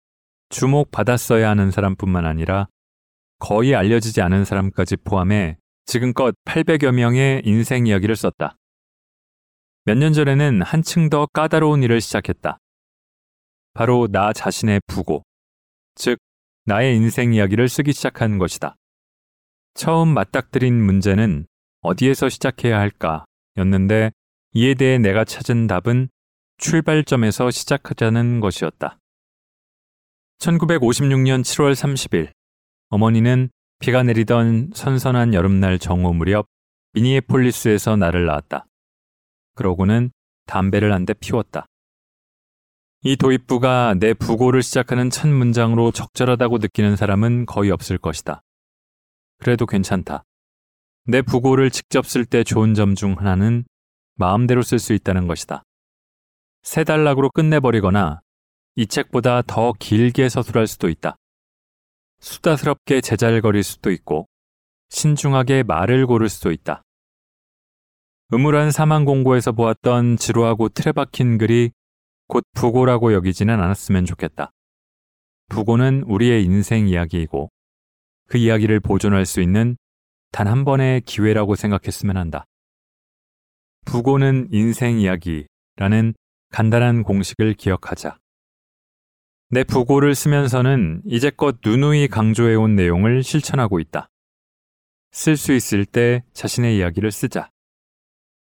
주목받았어야 0.48 1.50
하는 1.50 1.72
사람뿐만 1.72 2.26
아니라 2.26 2.68
거의 3.40 3.76
알려지지 3.76 4.22
않은 4.22 4.46
사람까지 4.46 4.98
포함해 5.04 5.58
지금껏 5.86 6.34
800여 6.46 6.94
명의 6.94 7.42
인생 7.44 7.86
이야기를 7.86 8.16
썼다. 8.16 8.56
몇 9.84 9.98
년 9.98 10.14
전에는 10.14 10.62
한층 10.62 11.10
더 11.10 11.26
까다로운 11.26 11.84
일을 11.84 12.00
시작했다. 12.00 12.58
바로 13.74 14.08
나 14.10 14.32
자신의 14.32 14.80
부고, 14.88 15.24
즉, 15.96 16.18
나의 16.66 16.96
인생 16.96 17.34
이야기를 17.34 17.70
쓰기 17.70 17.94
시작한 17.94 18.38
것이다. 18.38 18.76
처음 19.74 20.10
맞닥뜨린 20.10 20.74
문제는 20.82 21.46
어디에서 21.82 22.30
시작해야 22.30 22.80
할까 22.80 23.26
였는데 23.58 24.12
이에 24.54 24.74
대해 24.76 24.98
내가 24.98 25.26
찾은 25.26 25.68
답은 25.68 26.10
출발점에서 26.58 27.52
시작하자는 27.52 28.40
것이었다. 28.40 29.00
1956년 30.40 31.42
7월 31.42 31.74
30일 31.74 32.32
어머니는 32.90 33.50
비가 33.80 34.04
내리던 34.04 34.72
선선한 34.74 35.34
여름날 35.34 35.80
정오 35.80 36.14
무렵 36.14 36.46
미니에폴리스에서 36.94 37.96
나를 37.98 38.26
낳았다. 38.26 38.66
그러고는 39.56 40.12
담배를 40.46 40.94
한 40.94 41.06
대 41.06 41.14
피웠다. 41.14 41.66
이 43.06 43.18
도입부가 43.18 43.96
내 44.00 44.14
부고를 44.14 44.64
시작하는 44.64 45.10
첫 45.10 45.28
문장으로 45.28 45.92
적절하다고 45.92 46.60
느끼는 46.60 46.96
사람은 46.96 47.46
거의 47.46 47.70
없을 47.70 47.98
것이다. 47.98 48.42
그래도 49.40 49.66
괜찮다. 49.66 50.24
내 51.06 51.22
부고를 51.22 51.70
직접 51.70 52.06
쓸 52.06 52.24
때 52.26 52.46
좋은 52.46 52.74
점 52.74 52.96
중 52.96 53.16
하나는 53.20 53.66
마음대로 54.16 54.62
쓸 54.62 54.80
수 54.80 54.94
있다는 54.94 55.28
것이다. 55.28 55.64
세 56.62 56.86
단락으로 56.86 57.30
끝내버리거나 57.32 58.22
이 58.76 58.88
책보다 58.88 59.42
더 59.42 59.74
길게 59.78 60.30
서술할 60.30 60.66
수도 60.66 60.88
있다. 60.88 61.18
수다스럽게 62.22 63.02
제잘거릴 63.02 63.64
수도 63.64 63.92
있고 63.92 64.30
신중하게 64.92 65.64
말을 65.64 66.08
고를 66.08 66.30
수도 66.30 66.52
있다. 66.52 66.84
음울한 68.32 68.72
사망 68.72 69.04
공고에서 69.04 69.52
보았던 69.52 70.16
지루하고 70.16 70.70
틀에 70.70 70.94
박힌 70.94 71.38
글이 71.38 71.72
곧 72.28 72.44
부고라고 72.54 73.14
여기지는 73.14 73.60
않았으면 73.60 74.06
좋겠다. 74.06 74.52
부고는 75.50 76.04
우리의 76.08 76.44
인생 76.44 76.88
이야기이고 76.88 77.50
그 78.28 78.38
이야기를 78.38 78.80
보존할 78.80 79.26
수 79.26 79.42
있는 79.42 79.78
단 80.32 80.48
한 80.48 80.66
번의 80.66 81.02
기회라고 81.02 81.56
생각했으면 81.56 82.18
한다. 82.18 82.46
부고는 83.86 84.48
인생 84.52 85.00
이야기라는 85.00 86.16
간단한 86.52 87.04
공식을 87.04 87.54
기억하자. 87.54 88.18
내 89.50 89.64
부고를 89.64 90.16
쓰면서는 90.16 91.04
이제껏 91.06 91.58
누누이 91.64 92.08
강조해온 92.08 92.76
내용을 92.76 93.22
실천하고 93.22 93.80
있다. 93.80 94.10
쓸 95.12 95.38
수 95.38 95.54
있을 95.54 95.86
때 95.86 96.24
자신의 96.34 96.78
이야기를 96.78 97.12
쓰자. 97.12 97.52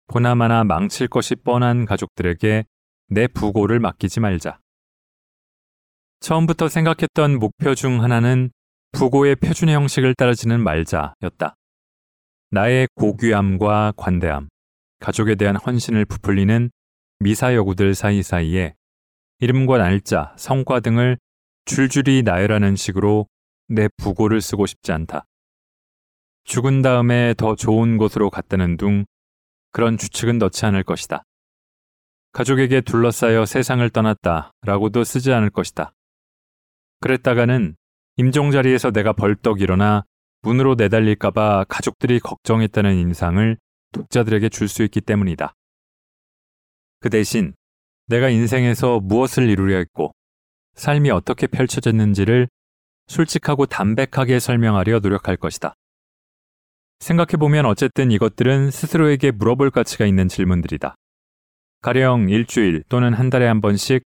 보나마나 0.07 0.63
망칠 0.63 1.07
것이 1.07 1.35
뻔한 1.35 1.85
가족들에게 1.85 2.65
내 3.07 3.27
부고를 3.27 3.79
맡기지 3.79 4.19
말자. 4.19 4.59
처음부터 6.19 6.69
생각했던 6.69 7.39
목표 7.39 7.75
중 7.75 8.01
하나는 8.01 8.49
부고의 8.91 9.35
표준 9.35 9.69
형식을 9.69 10.15
따르지는 10.15 10.63
말자였다. 10.63 11.55
나의 12.51 12.87
고귀함과 12.95 13.93
관대함, 13.97 14.47
가족에 14.99 15.35
대한 15.35 15.55
헌신을 15.55 16.05
부풀리는 16.05 16.71
미사 17.19 17.53
여구들 17.53 17.93
사이사이에 17.93 18.73
이름과 19.39 19.77
날짜, 19.77 20.33
성과 20.37 20.79
등을 20.79 21.17
줄줄이 21.65 22.23
나열하는 22.23 22.75
식으로 22.75 23.27
내 23.67 23.89
부고를 23.97 24.41
쓰고 24.41 24.65
싶지 24.65 24.91
않다. 24.91 25.25
죽은 26.45 26.81
다음에 26.81 27.33
더 27.35 27.55
좋은 27.55 27.97
곳으로 27.97 28.29
갔다는 28.29 28.77
둥 28.77 29.05
그런 29.71 29.97
추측은 29.97 30.37
넣지 30.37 30.65
않을 30.65 30.83
것이다. 30.83 31.23
가족에게 32.35 32.81
둘러싸여 32.81 33.45
세상을 33.45 33.89
떠났다 33.91 34.51
라고도 34.63 35.05
쓰지 35.05 35.31
않을 35.31 35.49
것이다. 35.51 35.93
그랬다가는 36.99 37.77
임종 38.17 38.51
자리에서 38.51 38.91
내가 38.91 39.13
벌떡 39.13 39.61
일어나 39.61 40.03
문으로 40.41 40.75
내달릴까봐 40.75 41.63
가족들이 41.69 42.19
걱정했다는 42.19 42.93
인상을 42.93 43.57
독자들에게 43.93 44.49
줄 44.49 44.67
수 44.67 44.83
있기 44.83 44.99
때문이다. 44.99 45.53
그 46.99 47.09
대신 47.09 47.53
내가 48.07 48.27
인생에서 48.27 48.99
무엇을 48.99 49.49
이루려 49.49 49.77
했고 49.77 50.11
삶이 50.73 51.11
어떻게 51.11 51.47
펼쳐졌는지를 51.47 52.49
솔직하고 53.07 53.65
담백하게 53.65 54.39
설명하려 54.39 54.99
노력할 54.99 55.37
것이다. 55.37 55.73
생각해보면 56.99 57.65
어쨌든 57.65 58.11
이것들은 58.11 58.71
스스로에게 58.71 59.31
물어볼 59.31 59.71
가치가 59.71 60.05
있는 60.05 60.27
질문들이다. 60.27 60.95
가령 61.85 62.29
일주일 62.29 62.81
또는 62.89 63.13
한 63.13 63.29
달에 63.29 63.45
한 63.45 63.61
번씩 63.61 64.01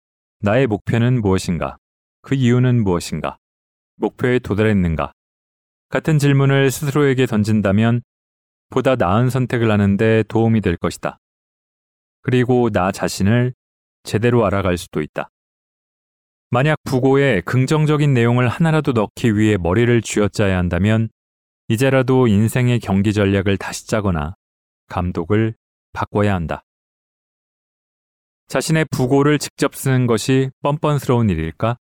나의 0.43 0.69
목표는 0.69 1.21
무엇인가? 1.21 1.77
그 2.23 2.37
이유는 2.37 2.85
무엇인가? 2.85 3.37
목표에 3.97 4.39
도달했는가? 4.39 5.11
같은 5.89 6.21
질문을 6.21 6.71
스스로에게 6.71 7.27
던진다면 7.27 8.03
보다 8.71 8.95
나은 8.95 9.29
선택을 9.29 9.73
하는데 9.73 10.23
도움이 10.29 10.61
될 10.61 10.77
것이다. 10.77 11.19
그리고 12.23 12.71
나 12.71 12.93
자신을 12.93 13.53
제대로 14.05 14.47
알아갈 14.47 14.79
수도 14.79 15.03
있다. 15.03 15.29
만약 16.51 16.79
부고에 16.85 17.41
긍정적인 17.41 18.15
내용을 18.15 18.47
하나라도 18.47 18.93
넣기 18.93 19.37
위해 19.37 19.57
머리를 19.57 20.01
쥐어짜야 20.01 20.57
한다면 20.57 21.09
이제라도 21.67 22.29
인생의 22.29 22.79
경기 22.79 23.13
전략을 23.13 23.57
다시 23.57 23.89
짜거나 23.89 24.37
감독을 24.87 25.57
바꿔야 25.93 26.37
한다. 26.37 26.63
자신의 28.49 28.87
부고를 28.91 29.39
직접 29.39 29.75
쓰는 29.75 30.07
것이 30.07 30.51
뻔뻔스러운 30.63 31.31
일일까? 31.31 31.77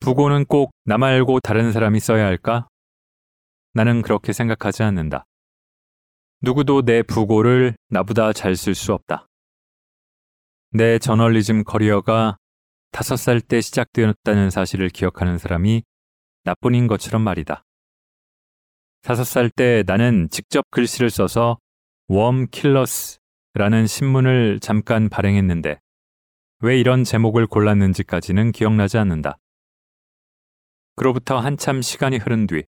부고는 0.00 0.44
꼭 0.46 0.72
나 0.84 0.98
말고 0.98 1.40
다른 1.40 1.72
사람이 1.72 1.98
써야 2.00 2.26
할까? 2.26 2.68
나는 3.72 4.02
그렇게 4.02 4.32
생각하지 4.34 4.82
않는다. 4.82 5.24
누구도 6.42 6.82
내 6.82 7.02
부고를 7.02 7.74
나보다 7.88 8.32
잘 8.34 8.52
쓸 8.54 8.74
수 8.74 8.92
없다. 8.92 9.26
내 10.70 10.98
저널리즘 10.98 11.64
커리어가 11.64 12.36
다섯 12.90 13.16
살 13.16 13.40
때 13.40 13.60
시작되었다는 13.60 14.50
사실을 14.50 14.90
기억하는 14.90 15.38
사람이 15.38 15.82
나뿐인 16.44 16.86
것처럼 16.86 17.22
말이다. 17.22 17.64
다섯 19.02 19.24
살 19.24 19.48
때 19.50 19.82
나는 19.86 20.28
직접 20.30 20.64
글씨를 20.70 21.08
써서 21.10 21.58
Worm 22.08 22.46
Killers 22.50 23.18
라는 23.54 23.86
신문을 23.86 24.58
잠깐 24.60 25.08
발행했는데 25.08 25.78
왜 26.60 26.80
이런 26.80 27.04
제목을 27.04 27.46
골랐는지까지는 27.46 28.50
기억나지 28.50 28.98
않는다. 28.98 29.38
그로부터 30.96 31.38
한참 31.38 31.80
시간이 31.80 32.18
흐른 32.18 32.48
뒤 32.48 32.64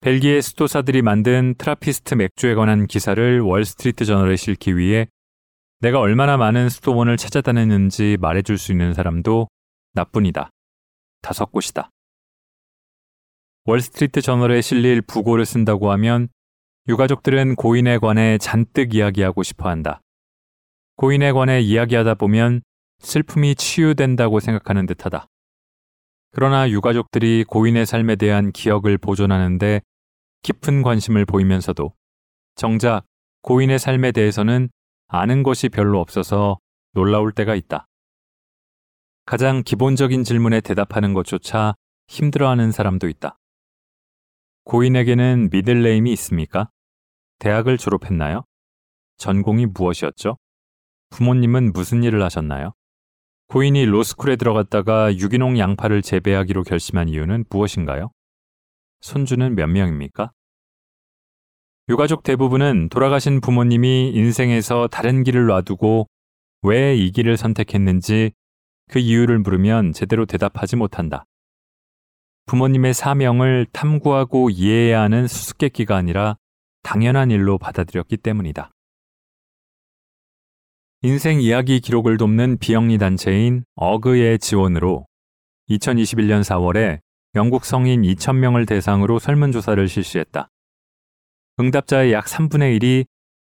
벨기에 0.00 0.40
수도사들이 0.40 1.02
만든 1.02 1.54
트라피스트 1.56 2.14
맥주에 2.14 2.54
관한 2.54 2.86
기사를 2.86 3.40
Wall 3.40 3.66
Street 3.66 4.04
Journal에 4.04 4.36
싣기 4.36 4.76
위해 4.76 5.06
내가 5.80 6.00
얼마나 6.00 6.36
많은 6.36 6.68
수도원을 6.68 7.16
찾아다녔는지 7.16 8.16
말해줄 8.20 8.58
수 8.58 8.72
있는 8.72 8.92
사람도 8.92 9.48
나뿐이다. 9.92 10.50
다섯 11.22 11.52
곳이다. 11.52 11.90
월스트리트 13.66 14.20
저널에 14.20 14.62
실릴 14.62 15.00
부고를 15.02 15.44
쓴다고 15.44 15.90
하면 15.92 16.28
유가족들은 16.88 17.56
고인에 17.56 17.98
관해 17.98 18.38
잔뜩 18.38 18.94
이야기하고 18.94 19.42
싶어 19.42 19.68
한다. 19.68 20.00
고인에 20.94 21.32
관해 21.32 21.60
이야기하다 21.60 22.14
보면 22.14 22.62
슬픔이 23.00 23.56
치유된다고 23.56 24.38
생각하는 24.38 24.86
듯하다. 24.86 25.26
그러나 26.30 26.70
유가족들이 26.70 27.44
고인의 27.48 27.86
삶에 27.86 28.14
대한 28.14 28.52
기억을 28.52 28.98
보존하는데 28.98 29.80
깊은 30.42 30.82
관심을 30.82 31.24
보이면서도 31.24 31.92
정작 32.54 33.04
고인의 33.42 33.80
삶에 33.80 34.12
대해서는 34.12 34.68
아는 35.08 35.42
것이 35.42 35.68
별로 35.68 36.00
없어서 36.00 36.58
놀라울 36.92 37.32
때가 37.32 37.56
있다. 37.56 37.86
가장 39.24 39.64
기본적인 39.64 40.22
질문에 40.22 40.60
대답하는 40.60 41.14
것조차 41.14 41.74
힘들어하는 42.06 42.70
사람도 42.70 43.08
있다. 43.08 43.38
고인에게는 44.64 45.50
미들네임이 45.50 46.12
있습니까? 46.12 46.70
대학을 47.38 47.78
졸업했나요? 47.78 48.44
전공이 49.18 49.66
무엇이었죠? 49.66 50.36
부모님은 51.10 51.72
무슨 51.72 52.02
일을 52.02 52.22
하셨나요? 52.22 52.72
고인이 53.48 53.84
로스쿨에 53.86 54.36
들어갔다가 54.36 55.16
유기농 55.16 55.58
양파를 55.58 56.02
재배하기로 56.02 56.64
결심한 56.64 57.08
이유는 57.08 57.44
무엇인가요? 57.48 58.10
손주는 59.00 59.54
몇 59.54 59.68
명입니까? 59.68 60.32
유가족 61.88 62.24
대부분은 62.24 62.88
돌아가신 62.88 63.40
부모님이 63.40 64.10
인생에서 64.14 64.88
다른 64.88 65.22
길을 65.22 65.46
놔두고 65.46 66.08
왜 66.62 66.96
이 66.96 67.12
길을 67.12 67.36
선택했는지 67.36 68.32
그 68.90 68.98
이유를 68.98 69.38
물으면 69.38 69.92
제대로 69.92 70.26
대답하지 70.26 70.74
못한다. 70.74 71.24
부모님의 72.46 72.94
사명을 72.94 73.66
탐구하고 73.72 74.50
이해해야 74.50 75.00
하는 75.02 75.28
수수께끼가 75.28 75.94
아니라 75.96 76.36
당연한 76.86 77.32
일로 77.32 77.58
받아들였기 77.58 78.16
때문이다. 78.18 78.70
인생 81.02 81.40
이야기 81.40 81.80
기록을 81.80 82.16
돕는 82.16 82.58
비영리 82.58 82.98
단체인 82.98 83.64
어그의 83.74 84.38
지원으로 84.38 85.04
2021년 85.68 86.42
4월에 86.42 87.00
영국 87.34 87.64
성인 87.64 88.02
2,000명을 88.02 88.68
대상으로 88.68 89.18
설문조사를 89.18 89.88
실시했다. 89.88 90.48
응답자의 91.58 92.12
약 92.12 92.26
3분의 92.26 92.78
1이 92.78 93.06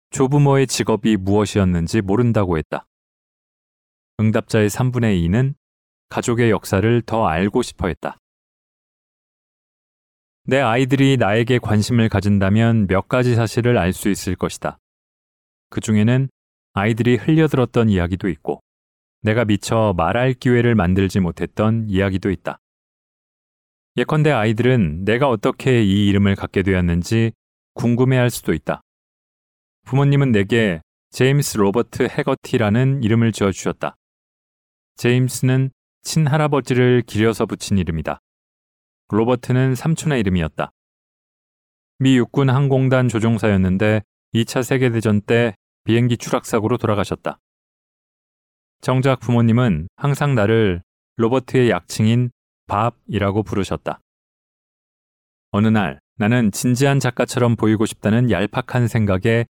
조부모의 0.09 0.67
직업이 0.67 1.15
무엇이었는지 1.15 2.01
모른다고 2.01 2.57
했다. 2.57 2.87
응답자의 4.19 4.69
3분의 4.69 5.25
2는 5.25 5.53
가족의 6.09 6.51
역사를 6.51 7.01
더 7.03 7.25
알고 7.25 7.61
싶어 7.61 7.87
했다. 7.87 8.17
내 10.49 10.59
아이들이 10.59 11.17
나에게 11.17 11.59
관심을 11.59 12.09
가진다면 12.09 12.87
몇 12.87 13.07
가지 13.07 13.35
사실을 13.35 13.77
알 13.77 13.93
수 13.93 14.09
있을 14.09 14.35
것이다. 14.35 14.79
그 15.69 15.79
중에는 15.79 16.27
아이들이 16.73 17.17
흘려들었던 17.17 17.89
이야기도 17.89 18.27
있고, 18.29 18.59
내가 19.21 19.45
미처 19.45 19.93
말할 19.95 20.33
기회를 20.33 20.73
만들지 20.73 21.19
못했던 21.19 21.85
이야기도 21.87 22.31
있다. 22.31 22.57
예컨대 23.97 24.31
아이들은 24.31 25.05
내가 25.05 25.29
어떻게 25.29 25.83
이 25.83 26.07
이름을 26.07 26.35
갖게 26.35 26.63
되었는지 26.63 27.31
궁금해할 27.75 28.31
수도 28.31 28.51
있다. 28.51 28.81
부모님은 29.85 30.31
내게 30.31 30.81
제임스 31.11 31.57
로버트 31.57 32.07
해거티라는 32.09 33.03
이름을 33.03 33.33
지어 33.33 33.51
주셨다. 33.51 33.97
제임스는 34.95 35.69
친할아버지를 36.01 37.03
기려서 37.05 37.45
붙인 37.45 37.77
이름이다. 37.77 38.19
로버트는 39.09 39.75
삼촌의 39.75 40.19
이름이었다. 40.19 40.71
미 41.99 42.17
육군 42.17 42.49
항공단 42.49 43.09
조종사였는데 43.09 44.03
2차 44.33 44.63
세계대전 44.63 45.21
때 45.21 45.55
비행기 45.83 46.17
추락사고로 46.17 46.77
돌아가셨다. 46.77 47.39
정작 48.81 49.19
부모님은 49.19 49.89
항상 49.95 50.35
나를 50.35 50.81
로버트의 51.17 51.69
약칭인 51.69 52.31
밥이라고 52.67 53.43
부르셨다. 53.43 53.99
어느 55.51 55.67
날 55.67 55.99
나는 56.15 56.51
진지한 56.51 56.99
작가처럼 56.99 57.55
보이고 57.55 57.85
싶다는 57.85 58.29
얄팍한 58.29 58.87
생각에 58.87 59.45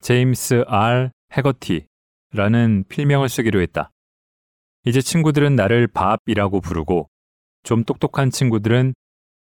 제임스 0.00 0.64
R. 0.66 1.10
해거티라는 1.32 2.84
필명을 2.88 3.28
쓰기로 3.28 3.60
했다. 3.60 3.90
이제 4.84 5.00
친구들은 5.00 5.54
나를 5.54 5.86
밥이라고 5.86 6.60
부르고 6.60 7.08
좀 7.62 7.84
똑똑한 7.84 8.30
친구들은 8.30 8.94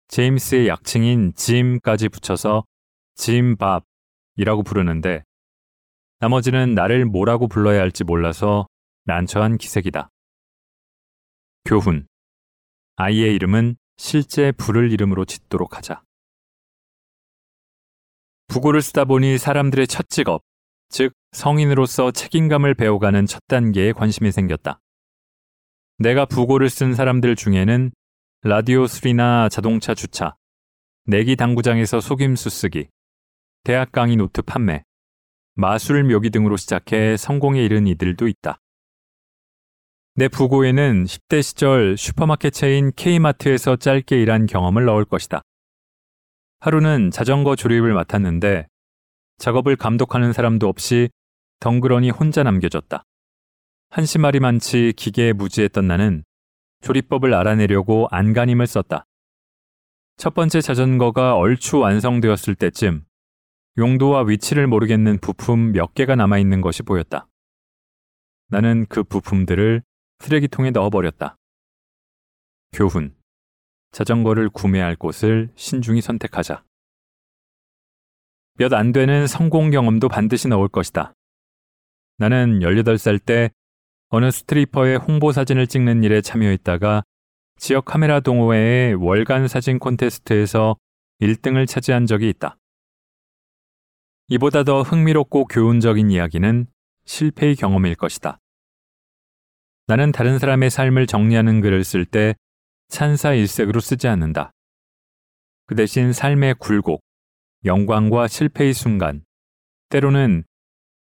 제임스의 0.07 0.67
약칭인 0.67 1.33
짐까지 1.35 2.09
붙여서 2.09 2.63
짐밥이라고 3.15 4.63
부르는데 4.63 5.23
나머지는 6.19 6.73
나를 6.73 7.05
뭐라고 7.05 7.47
불러야 7.47 7.81
할지 7.81 8.03
몰라서 8.03 8.67
난처한 9.05 9.57
기색이다. 9.57 10.09
교훈. 11.65 12.07
아이의 12.95 13.35
이름은 13.35 13.75
실제 13.97 14.51
부를 14.51 14.91
이름으로 14.91 15.25
짓도록 15.25 15.77
하자. 15.77 16.03
부고를 18.47 18.81
쓰다 18.81 19.05
보니 19.05 19.37
사람들의 19.37 19.87
첫 19.87 20.09
직업, 20.09 20.43
즉 20.89 21.13
성인으로서 21.31 22.11
책임감을 22.11 22.75
배워가는 22.75 23.25
첫 23.25 23.41
단계에 23.47 23.93
관심이 23.93 24.31
생겼다. 24.31 24.79
내가 25.97 26.25
부고를 26.25 26.69
쓴 26.69 26.93
사람들 26.93 27.35
중에는 27.35 27.91
라디오 28.45 28.87
수리나 28.87 29.47
자동차 29.47 29.93
주차, 29.93 30.35
내기 31.05 31.37
당구장에서 31.37 32.01
속임수 32.01 32.49
쓰기, 32.49 32.89
대학 33.63 33.93
강의 33.93 34.17
노트 34.17 34.41
판매, 34.41 34.83
마술 35.55 36.03
묘기 36.03 36.29
등으로 36.29 36.57
시작해 36.57 37.15
성공에 37.15 37.63
이른 37.63 37.87
이들도 37.87 38.27
있다. 38.27 38.59
내 40.15 40.27
부고에는 40.27 41.05
10대 41.05 41.41
시절 41.41 41.95
슈퍼마켓 41.95 42.51
체인 42.51 42.91
K마트에서 42.97 43.77
짧게 43.77 44.21
일한 44.21 44.45
경험을 44.45 44.83
넣을 44.83 45.05
것이다. 45.05 45.41
하루는 46.59 47.11
자전거 47.11 47.55
조립을 47.55 47.93
맡았는데 47.93 48.67
작업을 49.37 49.77
감독하는 49.77 50.33
사람도 50.33 50.67
없이 50.67 51.09
덩그러니 51.61 52.09
혼자 52.09 52.43
남겨졌다. 52.43 53.03
한심하리 53.89 54.41
많지 54.41 54.91
기계에 54.97 55.31
무지했던 55.31 55.87
나는 55.87 56.25
조리법을 56.83 57.33
알아내려고 57.33 58.07
안간힘을 58.11 58.67
썼다. 58.67 59.05
첫 60.17 60.33
번째 60.33 60.61
자전거가 60.61 61.35
얼추 61.35 61.79
완성되었을 61.79 62.55
때쯤 62.55 63.05
용도와 63.77 64.23
위치를 64.23 64.67
모르겠는 64.67 65.19
부품 65.19 65.71
몇 65.71 65.93
개가 65.95 66.15
남아있는 66.15 66.61
것이 66.61 66.83
보였다. 66.83 67.27
나는 68.49 68.85
그 68.87 69.03
부품들을 69.03 69.81
쓰레기통에 70.19 70.71
넣어버렸다. 70.71 71.37
교훈. 72.73 73.15
자전거를 73.91 74.49
구매할 74.49 74.95
곳을 74.95 75.51
신중히 75.55 76.01
선택하자. 76.01 76.63
몇 78.55 78.73
안 78.73 78.91
되는 78.91 79.25
성공 79.25 79.71
경험도 79.71 80.09
반드시 80.09 80.47
넣을 80.49 80.67
것이다. 80.67 81.13
나는 82.17 82.59
18살 82.59 83.23
때 83.23 83.51
어느 84.15 84.29
스트리퍼의 84.29 84.97
홍보 84.97 85.31
사진을 85.31 85.65
찍는 85.65 86.03
일에 86.03 86.21
참여했다가 86.21 87.01
지역 87.57 87.85
카메라 87.85 88.19
동호회의 88.19 88.93
월간 88.93 89.47
사진 89.47 89.79
콘테스트에서 89.79 90.75
1등을 91.19 91.67
차지한 91.67 92.05
적이 92.05 92.29
있다. 92.29 92.55
이보다 94.27 94.63
더 94.65 94.83
흥미롭고 94.83 95.45
교훈적인 95.45 96.11
이야기는 96.11 96.67
실패의 97.05 97.55
경험일 97.55 97.95
것이다. 97.95 98.37
나는 99.87 100.11
다른 100.11 100.37
사람의 100.37 100.69
삶을 100.69 101.07
정리하는 101.07 101.61
글을 101.61 101.83
쓸 101.83 102.05
때 102.05 102.35
찬사 102.89 103.33
일색으로 103.33 103.79
쓰지 103.79 104.07
않는다. 104.07 104.51
그 105.65 105.73
대신 105.73 106.13
삶의 106.13 106.57
굴곡, 106.59 107.01
영광과 107.65 108.27
실패의 108.27 108.75
순간, 108.75 109.25
때로는 109.89 110.43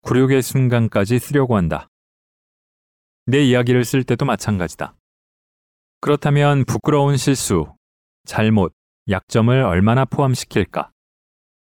굴욕의 0.03 0.43
순간까지 0.43 1.17
쓰려고 1.17 1.55
한다. 1.55 1.89
내 3.29 3.43
이야기를 3.43 3.85
쓸 3.85 4.03
때도 4.03 4.25
마찬가지다. 4.25 4.95
그렇다면 6.01 6.65
부끄러운 6.65 7.15
실수, 7.15 7.71
잘못, 8.25 8.73
약점을 9.07 9.55
얼마나 9.61 10.03
포함시킬까? 10.03 10.89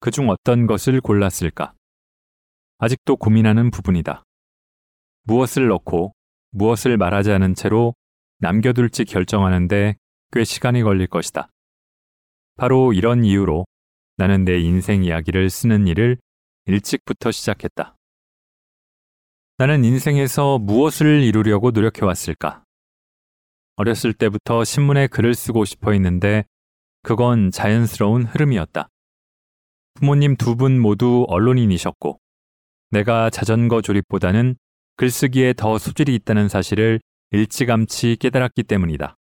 그중 0.01 0.31
어떤 0.31 0.67
것을 0.67 1.01
골랐을까? 1.01 1.73
아직도 2.79 3.17
고민하는 3.19 3.71
부분이다. 3.71 4.25
무엇을 5.23 5.69
넣고 5.69 6.13
무엇을 6.51 6.97
말하지 6.97 7.31
않은 7.31 7.55
채로 7.55 7.95
남겨둘지 8.39 9.05
결정하는데 9.05 9.95
꽤 10.33 10.45
시간이 10.45 10.83
걸릴 10.83 11.07
것이다. 11.07 11.51
바로 12.57 12.93
이런 12.93 13.25
이유로 13.25 13.65
나는 14.17 14.45
내 14.45 14.59
인생 14.59 15.05
이야기를 15.05 15.51
쓰는 15.51 15.87
일을 15.87 16.19
일찍부터 16.67 17.31
시작했다. 17.31 17.94
나는 19.57 19.85
인생에서 19.85 20.59
무엇을 20.59 21.23
이루려고 21.23 21.71
노력해왔을까? 21.71 22.65
어렸을 23.77 24.13
때부터 24.13 24.65
신문에 24.65 25.07
글을 25.07 25.35
쓰고 25.35 25.65
싶어 25.65 25.93
했는데 25.93 26.45
그건 27.03 27.51
자연스러운 27.51 28.25
흐름이었다. 28.25 28.89
부모님 29.95 30.37
두 30.37 30.57
분 30.57 30.81
모두 30.81 31.25
언론인이셨고 31.29 32.19
내가 32.91 33.31
자전거 33.31 33.81
조립보다는 33.81 34.57
글쓰기에 34.97 35.55
더 35.55 35.79
소질이 35.79 36.15
있다는 36.17 36.49
사실을 36.49 37.01
일찌감치 37.31 38.17
깨달았기 38.21 38.65
때문이다. 38.65 39.17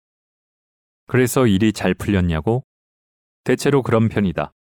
그래서 1.07 1.47
일이 1.47 1.73
잘 1.73 1.94
풀렸냐고? 1.94 2.64
대체로 3.44 3.83
그런 3.83 4.09
편이다. 4.09 4.53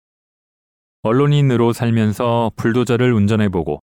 언론인으로 1.03 1.73
살면서 1.73 2.51
불도저를 2.55 3.13
운전해보고 3.13 3.79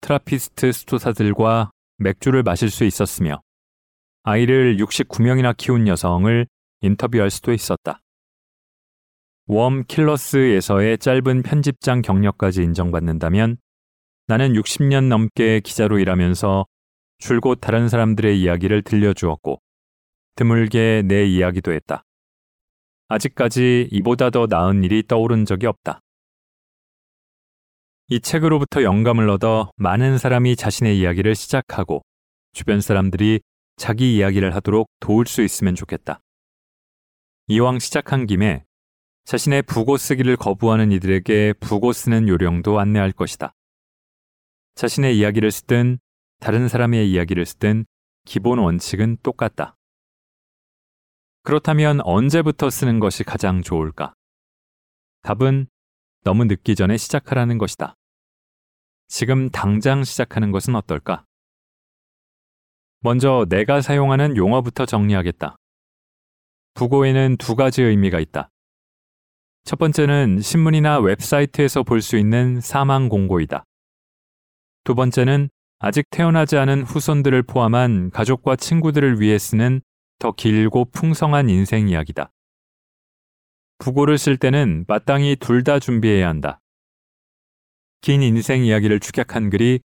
트라피스트 0.00 0.72
수도사들과 0.72 1.70
맥주를 1.98 2.42
마실 2.42 2.70
수 2.70 2.84
있었으며 2.84 3.40
아이를 4.22 4.76
69명이나 4.76 5.56
키운 5.56 5.88
여성을 5.88 6.46
인터뷰할 6.80 7.30
수도 7.30 7.52
있었다. 7.52 8.00
웜 9.46 9.84
킬러스에서의 9.84 10.98
짧은 10.98 11.42
편집장 11.42 12.02
경력까지 12.02 12.62
인정받는다면 12.62 13.56
나는 14.26 14.52
60년 14.52 15.08
넘게 15.08 15.60
기자로 15.60 15.98
일하면서 15.98 16.66
줄곧 17.18 17.58
다른 17.60 17.88
사람들의 17.88 18.40
이야기를 18.40 18.82
들려주었고 18.82 19.60
드물게 20.36 21.02
내 21.06 21.24
이야기도 21.24 21.72
했다. 21.72 22.04
아직까지 23.08 23.88
이보다 23.90 24.30
더 24.30 24.46
나은 24.48 24.84
일이 24.84 25.02
떠오른 25.06 25.46
적이 25.46 25.66
없다. 25.66 26.00
이 28.10 28.20
책으로부터 28.20 28.82
영감을 28.82 29.28
얻어 29.28 29.70
많은 29.76 30.16
사람이 30.16 30.56
자신의 30.56 30.98
이야기를 30.98 31.34
시작하고 31.34 32.00
주변 32.52 32.80
사람들이 32.80 33.40
자기 33.76 34.16
이야기를 34.16 34.54
하도록 34.54 34.88
도울 34.98 35.26
수 35.26 35.42
있으면 35.42 35.74
좋겠다. 35.74 36.20
이왕 37.48 37.78
시작한 37.78 38.24
김에 38.24 38.64
자신의 39.26 39.60
부고 39.62 39.98
쓰기를 39.98 40.36
거부하는 40.36 40.90
이들에게 40.90 41.52
부고 41.60 41.92
쓰는 41.92 42.28
요령도 42.28 42.80
안내할 42.80 43.12
것이다. 43.12 43.52
자신의 44.74 45.18
이야기를 45.18 45.50
쓰든 45.50 45.98
다른 46.40 46.66
사람의 46.66 47.10
이야기를 47.10 47.44
쓰든 47.44 47.84
기본 48.24 48.58
원칙은 48.58 49.18
똑같다. 49.22 49.76
그렇다면 51.42 52.00
언제부터 52.00 52.70
쓰는 52.70 53.00
것이 53.00 53.22
가장 53.22 53.60
좋을까? 53.60 54.14
답은 55.22 55.66
너무 56.24 56.44
늦기 56.44 56.74
전에 56.74 56.96
시작하라는 56.96 57.58
것이다. 57.58 57.94
지금 59.08 59.50
당장 59.50 60.04
시작하는 60.04 60.50
것은 60.52 60.74
어떨까? 60.74 61.24
먼저 63.00 63.46
내가 63.48 63.80
사용하는 63.80 64.36
용어부터 64.36 64.84
정리하겠다. 64.86 65.56
부고에는 66.74 67.36
두 67.38 67.56
가지 67.56 67.82
의미가 67.82 68.20
있다. 68.20 68.50
첫 69.64 69.78
번째는 69.78 70.40
신문이나 70.40 70.98
웹사이트에서 71.00 71.82
볼 71.82 72.00
수 72.00 72.16
있는 72.16 72.60
사망 72.60 73.08
공고이다. 73.08 73.64
두 74.84 74.94
번째는 74.94 75.48
아직 75.78 76.04
태어나지 76.10 76.56
않은 76.56 76.82
후손들을 76.82 77.42
포함한 77.44 78.10
가족과 78.10 78.56
친구들을 78.56 79.20
위해 79.20 79.38
쓰는 79.38 79.80
더 80.18 80.32
길고 80.32 80.86
풍성한 80.86 81.48
인생 81.48 81.88
이야기다. 81.88 82.30
부고를 83.78 84.18
쓸 84.18 84.36
때는 84.36 84.84
마땅히 84.88 85.36
둘 85.36 85.62
다 85.62 85.78
준비해야 85.78 86.28
한다. 86.28 86.60
긴 88.00 88.22
인생 88.22 88.64
이야기를 88.64 89.00
축약한 89.00 89.50
글이 89.50 89.80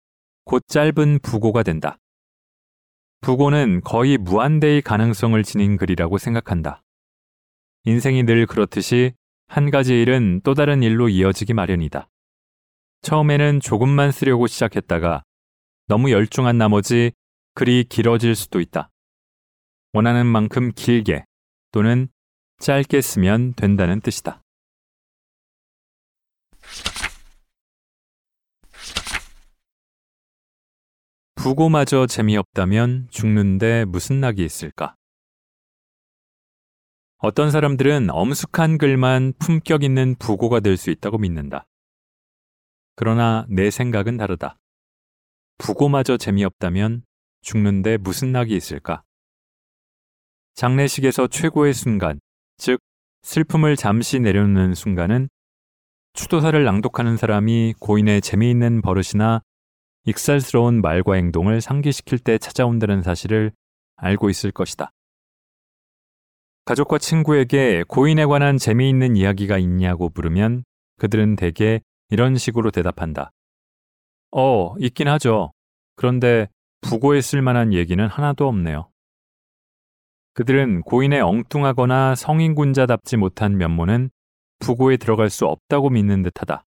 곧 0.45 0.63
짧은 0.67 1.19
부고가 1.21 1.63
된다. 1.63 1.97
부고는 3.21 3.81
거의 3.83 4.17
무한대의 4.17 4.81
가능성을 4.81 5.41
지닌 5.43 5.77
글이라고 5.77 6.17
생각한다. 6.17 6.83
인생이 7.85 8.23
늘 8.23 8.45
그렇듯이 8.45 9.13
한 9.47 9.69
가지 9.71 9.99
일은 10.01 10.41
또 10.43 10.53
다른 10.53 10.83
일로 10.83 11.09
이어지기 11.09 11.53
마련이다. 11.53 12.09
처음에는 13.01 13.59
조금만 13.59 14.11
쓰려고 14.11 14.47
시작했다가 14.47 15.23
너무 15.87 16.11
열중한 16.11 16.57
나머지 16.57 17.11
글이 17.55 17.85
길어질 17.85 18.35
수도 18.35 18.59
있다. 18.59 18.89
원하는 19.93 20.25
만큼 20.25 20.71
길게 20.75 21.25
또는 21.71 22.09
짧게 22.59 23.01
쓰면 23.01 23.53
된다는 23.53 24.01
뜻이다. 24.01 24.43
부고마저 31.35 32.05
재미없다면 32.05 33.07
죽는데 33.11 33.85
무슨 33.85 34.19
낙이 34.19 34.43
있을까? 34.43 34.95
어떤 37.17 37.49
사람들은 37.51 38.09
엄숙한 38.09 38.77
글만 38.77 39.33
품격 39.39 39.83
있는 39.83 40.15
부고가 40.15 40.59
될 40.59 40.77
수 40.77 40.89
있다고 40.89 41.17
믿는다. 41.17 41.65
그러나 42.95 43.45
내 43.49 43.71
생각은 43.71 44.17
다르다. 44.17 44.57
부고마저 45.57 46.17
재미없다면 46.17 47.03
죽는데 47.41 47.97
무슨 47.97 48.31
낙이 48.33 48.55
있을까? 48.55 49.03
장례식에서 50.55 51.27
최고의 51.27 51.73
순간, 51.73 52.19
즉 52.59 52.79
슬픔을 53.23 53.75
잠시 53.75 54.19
내려놓는 54.19 54.75
순간은 54.75 55.29
추도사를 56.13 56.61
낭독하는 56.61 57.15
사람이 57.15 57.75
고인의 57.79 58.21
재미있는 58.21 58.81
버릇이나 58.81 59.41
익살스러운 60.05 60.81
말과 60.81 61.15
행동을 61.15 61.61
상기시킬 61.61 62.19
때 62.19 62.37
찾아온다는 62.37 63.01
사실을 63.01 63.53
알고 63.95 64.29
있을 64.29 64.51
것이다. 64.51 64.91
가족과 66.65 66.97
친구에게 66.97 67.83
고인에 67.87 68.25
관한 68.25 68.57
재미있는 68.57 69.15
이야기가 69.15 69.57
있냐고 69.57 70.11
물으면 70.13 70.63
그들은 70.97 71.37
대개 71.37 71.81
이런 72.09 72.35
식으로 72.35 72.71
대답한다. 72.71 73.31
어, 74.31 74.75
있긴 74.79 75.07
하죠. 75.07 75.53
그런데 75.95 76.49
부고에 76.81 77.21
쓸 77.21 77.41
만한 77.41 77.73
얘기는 77.73 78.05
하나도 78.05 78.47
없네요. 78.47 78.88
그들은 80.39 80.83
고인의 80.83 81.19
엉뚱하거나 81.19 82.15
성인군자답지 82.15 83.17
못한 83.17 83.57
면모는 83.57 84.09
부고에 84.59 84.95
들어갈 84.95 85.29
수 85.29 85.45
없다고 85.45 85.89
믿는 85.89 86.23
듯하다. 86.23 86.63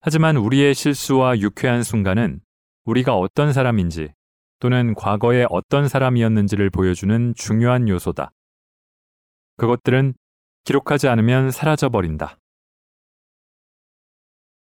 하지만 0.00 0.38
우리의 0.38 0.74
실수와 0.74 1.38
유쾌한 1.40 1.82
순간은 1.82 2.40
우리가 2.86 3.18
어떤 3.18 3.52
사람인지 3.52 4.14
또는 4.60 4.94
과거에 4.94 5.44
어떤 5.50 5.88
사람이었는지를 5.88 6.70
보여주는 6.70 7.34
중요한 7.36 7.86
요소다. 7.86 8.30
그것들은 9.58 10.14
기록하지 10.64 11.08
않으면 11.08 11.50
사라져버린다. 11.50 12.38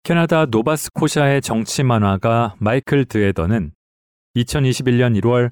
캐나다 0.01 0.47
노바스코샤의 0.47 1.43
정치 1.43 1.83
만화가 1.83 2.55
마이클 2.57 3.05
드에더는 3.05 3.73
2021년 4.37 5.21
1월 5.21 5.51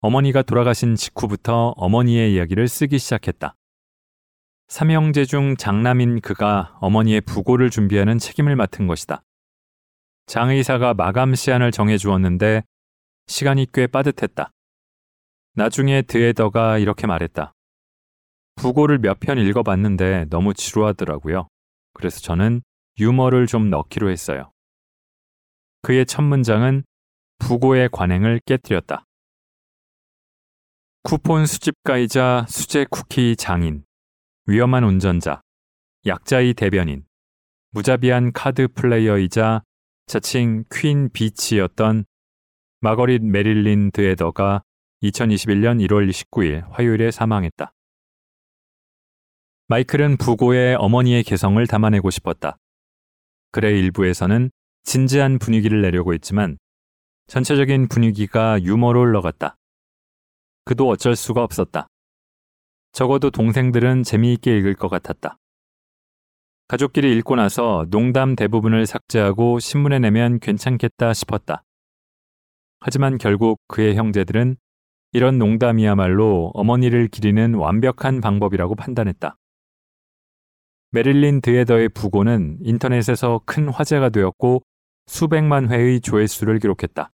어머니가 0.00 0.42
돌아가신 0.42 0.94
직후부터 0.94 1.74
어머니의 1.76 2.34
이야기를 2.34 2.68
쓰기 2.68 2.98
시작했다. 2.98 3.54
삼형제 4.68 5.24
중 5.24 5.56
장남인 5.56 6.20
그가 6.20 6.76
어머니의 6.80 7.22
부고를 7.22 7.70
준비하는 7.70 8.18
책임을 8.18 8.54
맡은 8.54 8.86
것이다. 8.86 9.22
장 10.26 10.50
의사가 10.50 10.94
마감 10.94 11.34
시한을 11.34 11.72
정해 11.72 11.96
주었는데 11.96 12.62
시간이 13.26 13.66
꽤 13.72 13.86
빠듯했다. 13.86 14.50
나중에 15.54 16.02
드에더가 16.02 16.78
이렇게 16.78 17.06
말했다. 17.06 17.52
부고를 18.56 18.98
몇 18.98 19.18
편 19.20 19.38
읽어봤는데 19.38 20.26
너무 20.30 20.54
지루하더라고요. 20.54 21.48
그래서 21.94 22.20
저는 22.20 22.62
유머를 23.00 23.46
좀 23.46 23.70
넣기로 23.70 24.10
했어요. 24.10 24.52
그의 25.82 26.06
첫 26.06 26.22
문장은 26.22 26.84
부고의 27.38 27.88
관행을 27.90 28.40
깨뜨렸다. 28.44 29.04
쿠폰 31.08 31.46
수집가이자 31.46 32.44
수제 32.50 32.84
쿠키 32.90 33.34
장인, 33.34 33.82
위험한 34.44 34.84
운전자, 34.84 35.40
약자의 36.04 36.52
대변인, 36.52 37.06
무자비한 37.70 38.30
카드 38.34 38.68
플레이어이자 38.68 39.62
자칭 40.04 40.64
퀸 40.70 41.08
비치였던 41.10 42.04
마거릿 42.82 43.24
메릴린 43.24 43.90
드에더가 43.92 44.64
2021년 45.02 45.82
1월 45.86 46.10
19일 46.10 46.70
화요일에 46.72 47.10
사망했다. 47.10 47.72
마이클은 49.68 50.18
부고의 50.18 50.74
어머니의 50.74 51.22
개성을 51.22 51.66
담아내고 51.66 52.10
싶었다. 52.10 52.58
글의 53.52 53.78
일부에서는 53.78 54.50
진지한 54.84 55.38
분위기를 55.38 55.80
내려고 55.80 56.12
했지만 56.12 56.58
전체적인 57.28 57.88
분위기가 57.88 58.62
유머로 58.62 59.00
흘러갔다. 59.00 59.57
그도 60.68 60.86
어쩔 60.86 61.16
수가 61.16 61.42
없었다. 61.42 61.88
적어도 62.92 63.30
동생들은 63.30 64.02
재미있게 64.02 64.54
읽을 64.58 64.74
것 64.74 64.90
같았다. 64.90 65.38
가족끼리 66.66 67.16
읽고 67.16 67.36
나서 67.36 67.86
농담 67.88 68.36
대부분을 68.36 68.84
삭제하고 68.84 69.60
신문에 69.60 69.98
내면 69.98 70.38
괜찮겠다 70.38 71.14
싶었다. 71.14 71.62
하지만 72.80 73.16
결국 73.16 73.58
그의 73.66 73.96
형제들은 73.96 74.58
이런 75.12 75.38
농담이야말로 75.38 76.50
어머니를 76.52 77.08
기리는 77.08 77.54
완벽한 77.54 78.20
방법이라고 78.20 78.74
판단했다. 78.74 79.38
메릴린 80.90 81.40
드에더의 81.40 81.88
부고는 81.88 82.58
인터넷에서 82.60 83.40
큰 83.46 83.70
화제가 83.70 84.10
되었고 84.10 84.62
수백만 85.06 85.70
회의 85.70 86.02
조회수를 86.02 86.58
기록했다. 86.58 87.10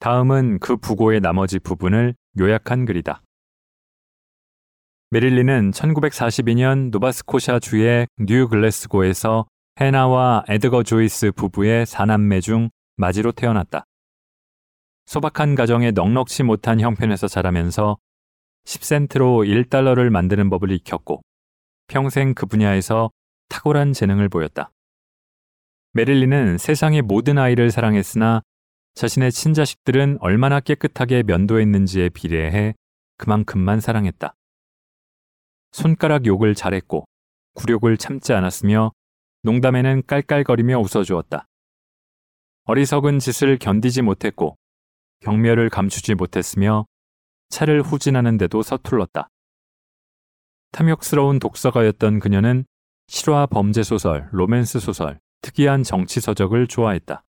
다음은 0.00 0.60
그 0.60 0.76
부고의 0.76 1.20
나머지 1.20 1.58
부분을 1.58 2.14
요약한 2.38 2.84
글이다. 2.84 3.22
메릴린은 5.10 5.72
1942년 5.72 6.90
노바스코샤 6.90 7.58
주의 7.58 8.06
뉴 8.18 8.46
글래스고에서 8.48 9.46
해나와 9.80 10.44
에드거 10.48 10.82
조이스 10.82 11.32
부부의 11.32 11.86
사남매 11.86 12.40
중 12.40 12.68
마지로 12.96 13.32
태어났다. 13.32 13.84
소박한 15.06 15.54
가정에 15.54 15.90
넉넉지 15.90 16.42
못한 16.42 16.80
형편에서 16.80 17.26
자라면서 17.26 17.96
10센트로 18.66 19.48
1달러를 19.48 20.10
만드는 20.10 20.50
법을 20.50 20.70
익혔고 20.72 21.22
평생 21.86 22.34
그 22.34 22.46
분야에서 22.46 23.10
탁월한 23.48 23.94
재능을 23.94 24.28
보였다. 24.28 24.70
메릴린은 25.94 26.58
세상의 26.58 27.02
모든 27.02 27.38
아이를 27.38 27.70
사랑했으나 27.70 28.42
자신의 28.98 29.30
친자식들은 29.30 30.18
얼마나 30.20 30.58
깨끗하게 30.58 31.22
면도했는지에 31.22 32.08
비례해 32.08 32.74
그만큼만 33.16 33.78
사랑했다. 33.80 34.34
손가락 35.70 36.26
욕을 36.26 36.56
잘했고 36.56 37.04
굴욕을 37.54 37.96
참지 37.96 38.32
않았으며 38.32 38.90
농담에는 39.44 40.02
깔깔거리며 40.04 40.80
웃어주었다. 40.80 41.46
어리석은 42.64 43.20
짓을 43.20 43.56
견디지 43.60 44.02
못했고 44.02 44.58
경멸을 45.20 45.70
감추지 45.70 46.16
못했으며 46.16 46.84
차를 47.50 47.82
후진하는데도 47.82 48.62
서툴렀다. 48.62 49.28
탐욕스러운 50.72 51.38
독서가였던 51.38 52.18
그녀는 52.18 52.64
실화 53.06 53.46
범죄 53.46 53.84
소설, 53.84 54.28
로맨스 54.32 54.80
소설, 54.80 55.20
특이한 55.42 55.84
정치 55.84 56.18
서적을 56.20 56.66
좋아했다. 56.66 57.22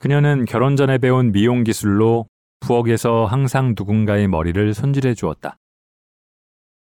그녀는 0.00 0.46
결혼 0.46 0.76
전에 0.76 0.96
배운 0.96 1.30
미용 1.30 1.62
기술로 1.62 2.26
부엌에서 2.60 3.26
항상 3.26 3.74
누군가의 3.76 4.28
머리를 4.28 4.72
손질해 4.72 5.12
주었다. 5.12 5.58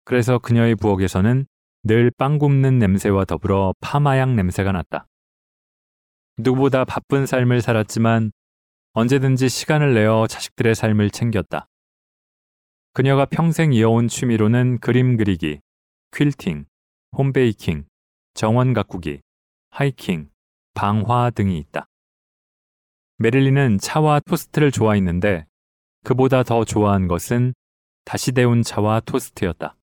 그래서 0.04 0.38
그녀의 0.38 0.74
부엌에서는 0.76 1.46
늘 1.84 2.10
빵 2.10 2.36
굽는 2.38 2.78
냄새와 2.78 3.24
더불어 3.24 3.72
파마향 3.80 4.36
냄새가 4.36 4.72
났다. 4.72 5.06
누구보다 6.36 6.84
바쁜 6.84 7.24
삶을 7.24 7.62
살았지만 7.62 8.30
언제든지 8.92 9.48
시간을 9.48 9.94
내어 9.94 10.26
자식들의 10.26 10.74
삶을 10.74 11.08
챙겼다. 11.08 11.66
그녀가 12.92 13.24
평생 13.24 13.72
이어온 13.72 14.08
취미로는 14.08 14.80
그림 14.80 15.16
그리기, 15.16 15.60
퀼팅, 16.10 16.66
홈베이킹, 17.16 17.86
정원 18.34 18.74
가꾸기, 18.74 19.22
하이킹, 19.70 20.28
방화 20.74 21.30
등이 21.30 21.56
있다. 21.58 21.86
메릴린은 23.20 23.78
차와 23.78 24.20
토스트를 24.20 24.70
좋아했는데 24.70 25.44
그보다 26.04 26.44
더 26.44 26.64
좋아한 26.64 27.08
것은 27.08 27.52
다시 28.04 28.30
데운 28.32 28.62
차와 28.62 29.00
토스트였다. 29.00 29.76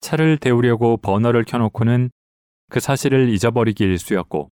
차를 0.00 0.36
데우려고 0.38 0.98
버너를 0.98 1.44
켜놓고는 1.44 2.10
그 2.70 2.80
사실을 2.80 3.30
잊어버리기 3.30 3.82
일쑤였고 3.82 4.50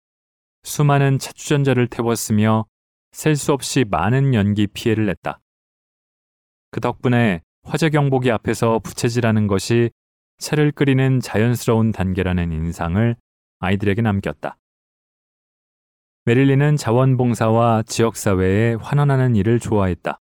수많은 0.62 1.18
차주전자를 1.18 1.88
태웠으며 1.88 2.64
셀 3.10 3.36
수 3.36 3.52
없이 3.52 3.84
많은 3.88 4.34
연기 4.34 4.66
피해를 4.66 5.06
냈다. 5.06 5.40
그 6.70 6.80
덕분에 6.80 7.42
화재 7.64 7.90
경보기 7.90 8.30
앞에서 8.30 8.78
부채질하는 8.78 9.46
것이 9.46 9.90
차를 10.38 10.72
끓이는 10.72 11.20
자연스러운 11.20 11.92
단계라는 11.92 12.52
인상을 12.52 13.16
아이들에게 13.58 14.02
남겼다. 14.02 14.56
메릴린은 16.26 16.78
자원봉사와 16.78 17.82
지역사회에 17.82 18.76
환원하는 18.80 19.36
일을 19.36 19.60
좋아했다. 19.60 20.18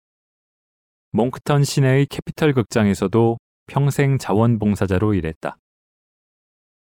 몽크턴 1.14 1.64
시내의 1.64 2.06
캐피털 2.06 2.54
극장에서도 2.54 3.40
평생 3.66 4.20
자원봉사자로 4.20 5.16
일했다. 5.16 5.58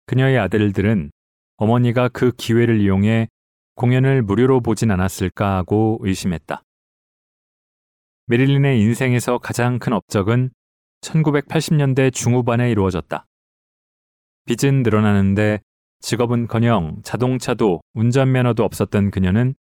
그녀의 0.06 0.39
아들들은 0.39 1.12
어머니가 1.58 2.08
그 2.13 2.32
기회를 2.32 2.80
이용해 2.80 3.28
공연을 3.76 4.22
무료로 4.22 4.62
보진 4.62 4.89
않았을까 4.89 5.58
하고 5.58 5.98
의심했다. 6.00 6.63
메릴린의 8.28 8.80
인생에서 8.80 9.38
가장 9.38 9.80
큰 9.80 9.92
업적은 9.92 10.50
1980년대 11.02 12.13
중후반에 12.13 12.72
이루어졌다. 12.72 13.26
빚은 14.46 14.84
늘어나는데 14.84 15.60
직업은커녕 16.04 17.02
자동차도 17.02 17.80
운전면허도 17.94 18.66
없었던 18.66 19.10
그녀는 19.10 19.56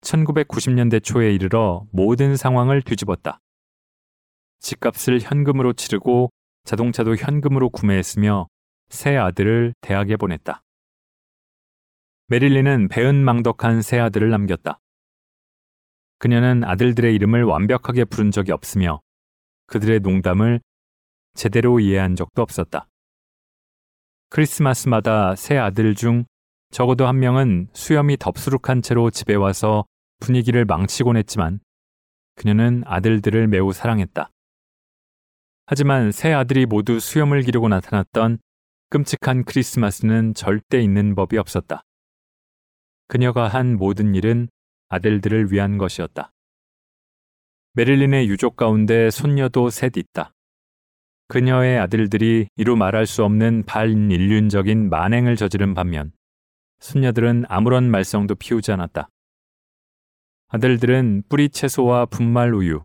1990년대 0.00 1.02
초에 1.04 1.32
이르러 1.32 1.86
모든 1.92 2.34
상황을 2.36 2.82
뒤집었다. 2.82 3.38
집값을 4.58 5.20
현금으로 5.20 5.72
치르고 5.72 6.30
자동차도 6.64 7.14
현금으로 7.14 7.70
구매했으며 7.70 8.48
새 8.88 9.16
아들을 9.16 9.72
대학에 9.80 10.16
보냈다. 10.16 10.64
메릴린은 12.26 12.88
배은망덕한 12.88 13.80
새 13.80 14.00
아들을 14.00 14.28
남겼다. 14.30 14.80
그녀는 16.18 16.64
아들들의 16.64 17.14
이름을 17.14 17.44
완벽하게 17.44 18.04
부른 18.04 18.32
적이 18.32 18.50
없으며 18.50 19.00
그들의 19.66 20.00
농담을 20.00 20.60
제대로 21.34 21.78
이해한 21.78 22.16
적도 22.16 22.42
없었다. 22.42 22.88
크리스마스마다 24.34 25.36
새 25.36 25.56
아들 25.56 25.94
중 25.94 26.24
적어도 26.72 27.06
한 27.06 27.20
명은 27.20 27.68
수염이 27.72 28.16
덥수룩한 28.16 28.82
채로 28.82 29.10
집에 29.10 29.36
와서 29.36 29.84
분위기를 30.18 30.64
망치곤 30.64 31.16
했지만 31.16 31.60
그녀는 32.34 32.82
아들들을 32.84 33.46
매우 33.46 33.72
사랑했다. 33.72 34.28
하지만 35.66 36.10
새 36.10 36.32
아들이 36.32 36.66
모두 36.66 36.98
수염을 36.98 37.42
기르고 37.42 37.68
나타났던 37.68 38.38
끔찍한 38.90 39.44
크리스마스는 39.44 40.34
절대 40.34 40.80
있는 40.82 41.14
법이 41.14 41.38
없었다. 41.38 41.84
그녀가 43.06 43.46
한 43.46 43.76
모든 43.76 44.16
일은 44.16 44.48
아들들을 44.88 45.52
위한 45.52 45.78
것이었다. 45.78 46.32
메릴린의 47.74 48.28
유족 48.28 48.56
가운데 48.56 49.12
손녀도 49.12 49.70
셋 49.70 49.96
있다. 49.96 50.33
그녀의 51.28 51.78
아들들이 51.78 52.48
이루 52.56 52.76
말할 52.76 53.06
수 53.06 53.24
없는 53.24 53.64
반인륜적인 53.64 54.90
만행을 54.90 55.36
저지른 55.36 55.74
반면 55.74 56.12
손녀들은 56.80 57.44
아무런 57.48 57.90
말썽도 57.90 58.34
피우지 58.34 58.72
않았다. 58.72 59.08
아들들은 60.48 61.24
뿌리 61.28 61.48
채소와 61.48 62.06
분말 62.06 62.54
우유, 62.54 62.84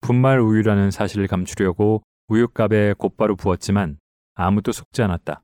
분말 0.00 0.40
우유라는 0.40 0.90
사실을 0.90 1.28
감추려고 1.28 2.02
우유값에 2.28 2.94
곧바로 2.98 3.36
부었지만 3.36 3.98
아무도 4.34 4.72
속지 4.72 5.00
않았다. 5.02 5.42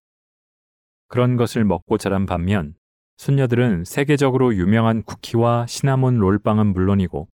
그런 1.07 1.37
것을 1.37 1.65
먹고 1.65 1.97
자란 1.97 2.27
반면 2.27 2.75
손녀들은 3.17 3.85
세계적으로 3.85 4.55
유명한 4.55 5.03
쿠키와 5.03 5.67
시나몬 5.67 6.19
롤빵은 6.19 6.67
물론이고 6.67 7.29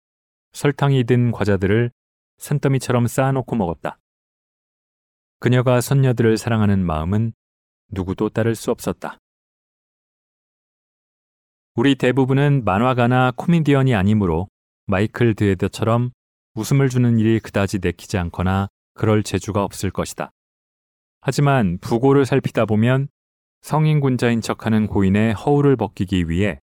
설탕이 0.52 1.04
든 1.04 1.30
과자들을 1.30 1.90
산더미처럼 2.38 3.06
쌓아놓고 3.06 3.54
먹었다. 3.54 3.99
그녀가 5.40 5.80
손녀들을 5.80 6.36
사랑하는 6.36 6.84
마음은 6.84 7.32
누구도 7.90 8.28
따를 8.28 8.54
수 8.54 8.70
없었다. 8.70 9.16
우리 11.74 11.94
대부분은 11.94 12.62
만화가나 12.64 13.32
코미디언이 13.36 13.94
아니므로 13.94 14.48
마이클 14.86 15.34
드에더처럼 15.34 16.10
웃음을 16.54 16.90
주는 16.90 17.18
일이 17.18 17.40
그다지 17.40 17.78
내키지 17.80 18.18
않거나 18.18 18.68
그럴 18.92 19.22
재주가 19.22 19.64
없을 19.64 19.90
것이다. 19.90 20.30
하지만 21.22 21.78
부고를 21.78 22.26
살피다 22.26 22.66
보면 22.66 23.08
성인 23.62 24.00
군자인 24.00 24.42
척하는 24.42 24.86
고인의 24.86 25.32
허울을 25.32 25.76
벗기기 25.76 26.28
위해 26.28 26.60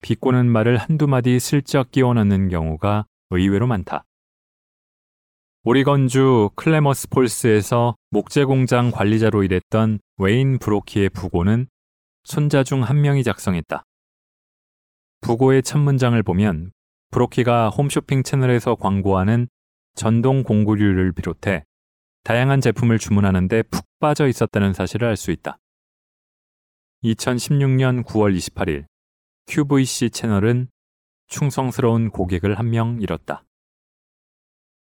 비꼬는 0.00 0.46
말을 0.46 0.78
한두 0.78 1.06
마디 1.06 1.38
슬쩍 1.38 1.90
끼워 1.90 2.14
넣는 2.14 2.48
경우가 2.48 3.04
의외로 3.30 3.66
많다. 3.66 4.04
오리건주 5.66 6.50
클레머스 6.56 7.08
폴스에서 7.08 7.96
목재 8.10 8.44
공장 8.44 8.90
관리자로 8.90 9.44
일했던 9.44 9.98
웨인 10.18 10.58
브로키의 10.58 11.08
부고는 11.08 11.68
손자 12.24 12.62
중 12.62 12.82
한 12.82 13.00
명이 13.00 13.24
작성했다. 13.24 13.82
부고의 15.22 15.62
첫 15.62 15.78
문장을 15.78 16.22
보면 16.22 16.70
브로키가 17.10 17.70
홈쇼핑 17.70 18.22
채널에서 18.24 18.74
광고하는 18.74 19.48
전동 19.94 20.42
공구류를 20.42 21.12
비롯해 21.12 21.64
다양한 22.24 22.60
제품을 22.60 22.98
주문하는데 22.98 23.62
푹 23.62 23.84
빠져 24.00 24.26
있었다는 24.28 24.74
사실을 24.74 25.08
알 25.08 25.16
수 25.16 25.30
있다. 25.30 25.56
2016년 27.04 28.04
9월 28.04 28.36
28일 28.36 28.84
QVC 29.46 30.10
채널은 30.10 30.68
충성스러운 31.28 32.10
고객을 32.10 32.58
한 32.58 32.68
명 32.70 33.00
잃었다. 33.00 33.43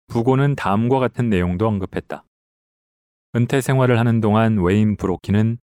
부고는 0.07 0.55
다음과 0.55 0.99
같은 0.99 1.29
내용도 1.29 1.67
언급했다. 1.67 2.23
은퇴 3.35 3.61
생활을 3.61 3.99
하는 3.99 4.21
동안 4.21 4.57
웨인 4.57 4.95
브로키는 4.95 5.57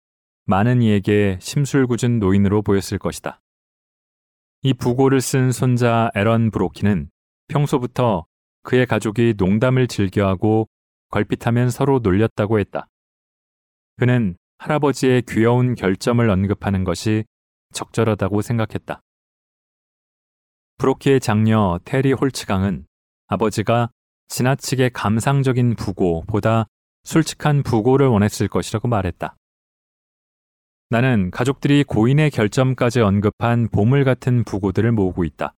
많은 0.45 0.81
이에게 0.81 1.37
심술궂은 1.41 2.19
노인으로 2.19 2.61
보였을 2.61 2.99
것이다. 2.99 3.41
이 4.61 4.73
부고를 4.73 5.21
쓴 5.21 5.51
손자 5.51 6.11
에런 6.15 6.51
브로키는 6.51 7.09
평소부터 7.47 8.25
그의 8.63 8.85
가족이 8.85 9.35
농담을 9.37 9.87
즐겨하고 9.87 10.67
걸핏하면 11.09 11.69
서로 11.69 11.99
놀렸다고 11.99 12.59
했다. 12.59 12.87
그는 13.97 14.37
할아버지의 14.57 15.23
귀여운 15.27 15.75
결점을 15.75 16.27
언급하는 16.29 16.83
것이 16.83 17.25
적절하다고 17.73 18.41
생각했다. 18.41 19.01
브로키의 20.77 21.19
장녀 21.19 21.79
테리 21.85 22.13
홀츠강은 22.13 22.85
아버지가 23.27 23.89
지나치게 24.27 24.89
감상적인 24.89 25.75
부고보다 25.75 26.65
솔직한 27.03 27.63
부고를 27.63 28.07
원했을 28.07 28.47
것이라고 28.47 28.87
말했다. 28.87 29.35
나는 30.89 31.31
가족들이 31.31 31.83
고인의 31.83 32.31
결점까지 32.31 33.01
언급한 33.01 33.69
보물 33.69 34.03
같은 34.03 34.43
부고들을 34.43 34.91
모으고 34.91 35.23
있다. 35.23 35.53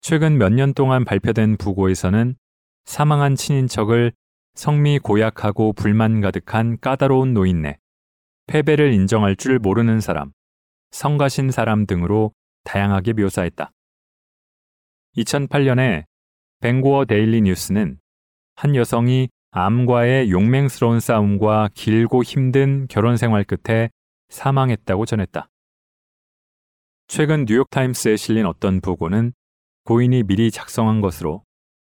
최근 0.00 0.38
몇 0.38 0.52
년 0.52 0.74
동안 0.74 1.04
발표된 1.04 1.56
부고에서는 1.56 2.36
사망한 2.84 3.34
친인척을 3.34 4.12
성미 4.54 4.98
고약하고 5.00 5.72
불만 5.72 6.20
가득한 6.20 6.78
까다로운 6.80 7.34
노인네, 7.34 7.78
패배를 8.46 8.92
인정할 8.92 9.36
줄 9.36 9.58
모르는 9.58 10.00
사람, 10.00 10.32
성가신 10.92 11.50
사람 11.50 11.86
등으로 11.86 12.32
다양하게 12.64 13.12
묘사했다. 13.14 13.70
2008년에 15.16 16.04
벵고어 16.60 17.04
데일리 17.04 17.42
뉴스는 17.42 17.98
한 18.54 18.76
여성이 18.76 19.28
암과의 19.50 20.30
용맹스러운 20.30 21.00
싸움과 21.00 21.70
길고 21.74 22.22
힘든 22.22 22.86
결혼 22.88 23.16
생활 23.16 23.44
끝에 23.44 23.90
사망했다고 24.28 25.06
전했다. 25.06 25.48
최근 27.08 27.44
뉴욕타임스에 27.46 28.16
실린 28.16 28.46
어떤 28.46 28.80
보고는 28.80 29.32
고인이 29.84 30.24
미리 30.24 30.50
작성한 30.50 31.00
것으로 31.00 31.44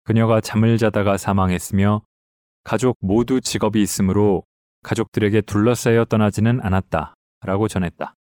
그녀가 0.04 0.40
잠을 0.40 0.78
자다가 0.78 1.16
사망했으며 1.16 2.02
가족 2.64 2.96
모두 3.00 3.40
직업이 3.40 3.80
있으므로 3.80 4.44
가족들에게 4.82 5.42
둘러싸여 5.42 6.04
떠나지는 6.06 6.60
않았다. 6.60 7.14
라고 7.42 7.68
전했다. 7.68 8.14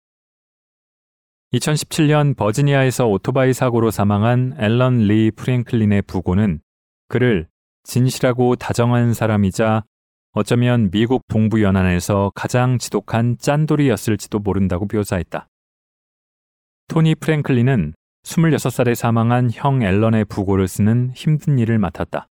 2017년 1.55 2.37
버지니아에서 2.37 3.07
오토바이 3.07 3.53
사고로 3.53 3.91
사망한 3.93 4.57
앨런 4.59 5.07
리 5.07 5.31
프랭클린의 5.31 6.03
부고는 6.03 6.61
그를 7.09 7.47
진실하고 7.85 8.57
다정한 8.57 9.15
사람이자 9.15 9.85
어쩌면 10.33 10.91
미국 10.91 11.23
동부 11.29 11.63
연안에서 11.63 12.33
가장 12.35 12.79
지독한 12.79 13.39
짠돌이였을지도 13.39 14.41
모른다고 14.41 14.89
묘사했다. 14.93 15.47
토니 16.89 17.15
프랭클린은 17.17 17.95
26살에 18.25 18.97
사망한 18.97 19.51
형 19.53 19.83
앨런의 19.83 20.25
부고를 20.25 20.67
쓰는 20.67 21.13
힘든 21.15 21.59
일을 21.61 21.79
맡았다. 21.79 22.27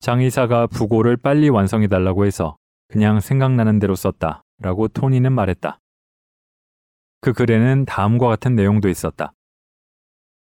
장의사가 0.00 0.68
부고를 0.68 1.18
빨리 1.18 1.50
완성해달라고 1.50 2.24
해서 2.24 2.56
그냥 2.88 3.20
생각나는 3.20 3.78
대로 3.78 3.94
썼다. 3.94 4.42
라고 4.58 4.88
토니는 4.88 5.32
말했다. 5.32 5.80
그 7.26 7.32
글에는 7.32 7.86
다음과 7.86 8.28
같은 8.28 8.54
내용도 8.54 8.88
있었다. 8.88 9.32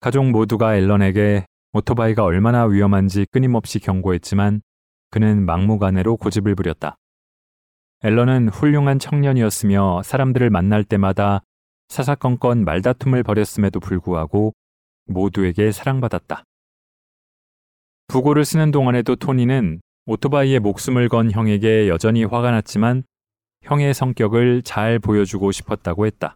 가족 0.01 0.29
모두가 0.29 0.75
앨런에게 0.75 1.45
오토바이가 1.71 2.25
얼마나 2.25 2.65
위험한지 2.65 3.25
끊임없이 3.31 3.79
경고했지만 3.79 4.61
그는 5.09 5.45
막무가내로 5.45 6.17
고집을 6.17 6.55
부렸다. 6.55 6.97
앨런은 8.01 8.49
훌륭한 8.49 8.99
청년이었으며 8.99 10.01
사람들을 10.03 10.49
만날 10.49 10.83
때마다 10.83 11.43
사사건건 11.87 12.65
말다툼을 12.65 13.23
벌였음에도 13.23 13.79
불구하고 13.79 14.51
모두에게 15.05 15.71
사랑받았다. 15.71 16.43
부고를 18.07 18.43
쓰는 18.43 18.71
동안에도 18.71 19.15
토니는 19.15 19.79
오토바이에 20.05 20.59
목숨을 20.59 21.07
건 21.07 21.31
형에게 21.31 21.87
여전히 21.87 22.25
화가 22.25 22.51
났지만 22.51 23.03
형의 23.61 23.93
성격을 23.93 24.63
잘 24.63 24.99
보여주고 24.99 25.53
싶었다고 25.53 26.07
했다. 26.07 26.35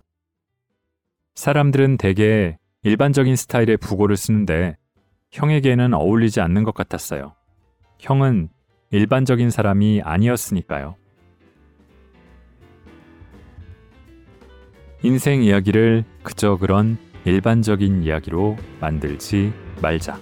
사람들은 1.37 1.97
대개 1.97 2.57
일반적인 2.81 3.35
스타일의 3.35 3.77
부고를 3.77 4.17
쓰는데 4.17 4.75
형에게는 5.31 5.93
어울리지 5.93 6.41
않는 6.41 6.63
것 6.63 6.73
같았어요. 6.73 7.35
형은 7.99 8.49
일반적인 8.89 9.51
사람이 9.51 10.01
아니었으니까요. 10.03 10.95
인생 15.03 15.43
이야기를 15.43 16.05
그저 16.23 16.57
그런 16.57 16.97
일반적인 17.23 18.01
이야기로 18.01 18.57
만들지 18.81 19.53
말자. 19.79 20.19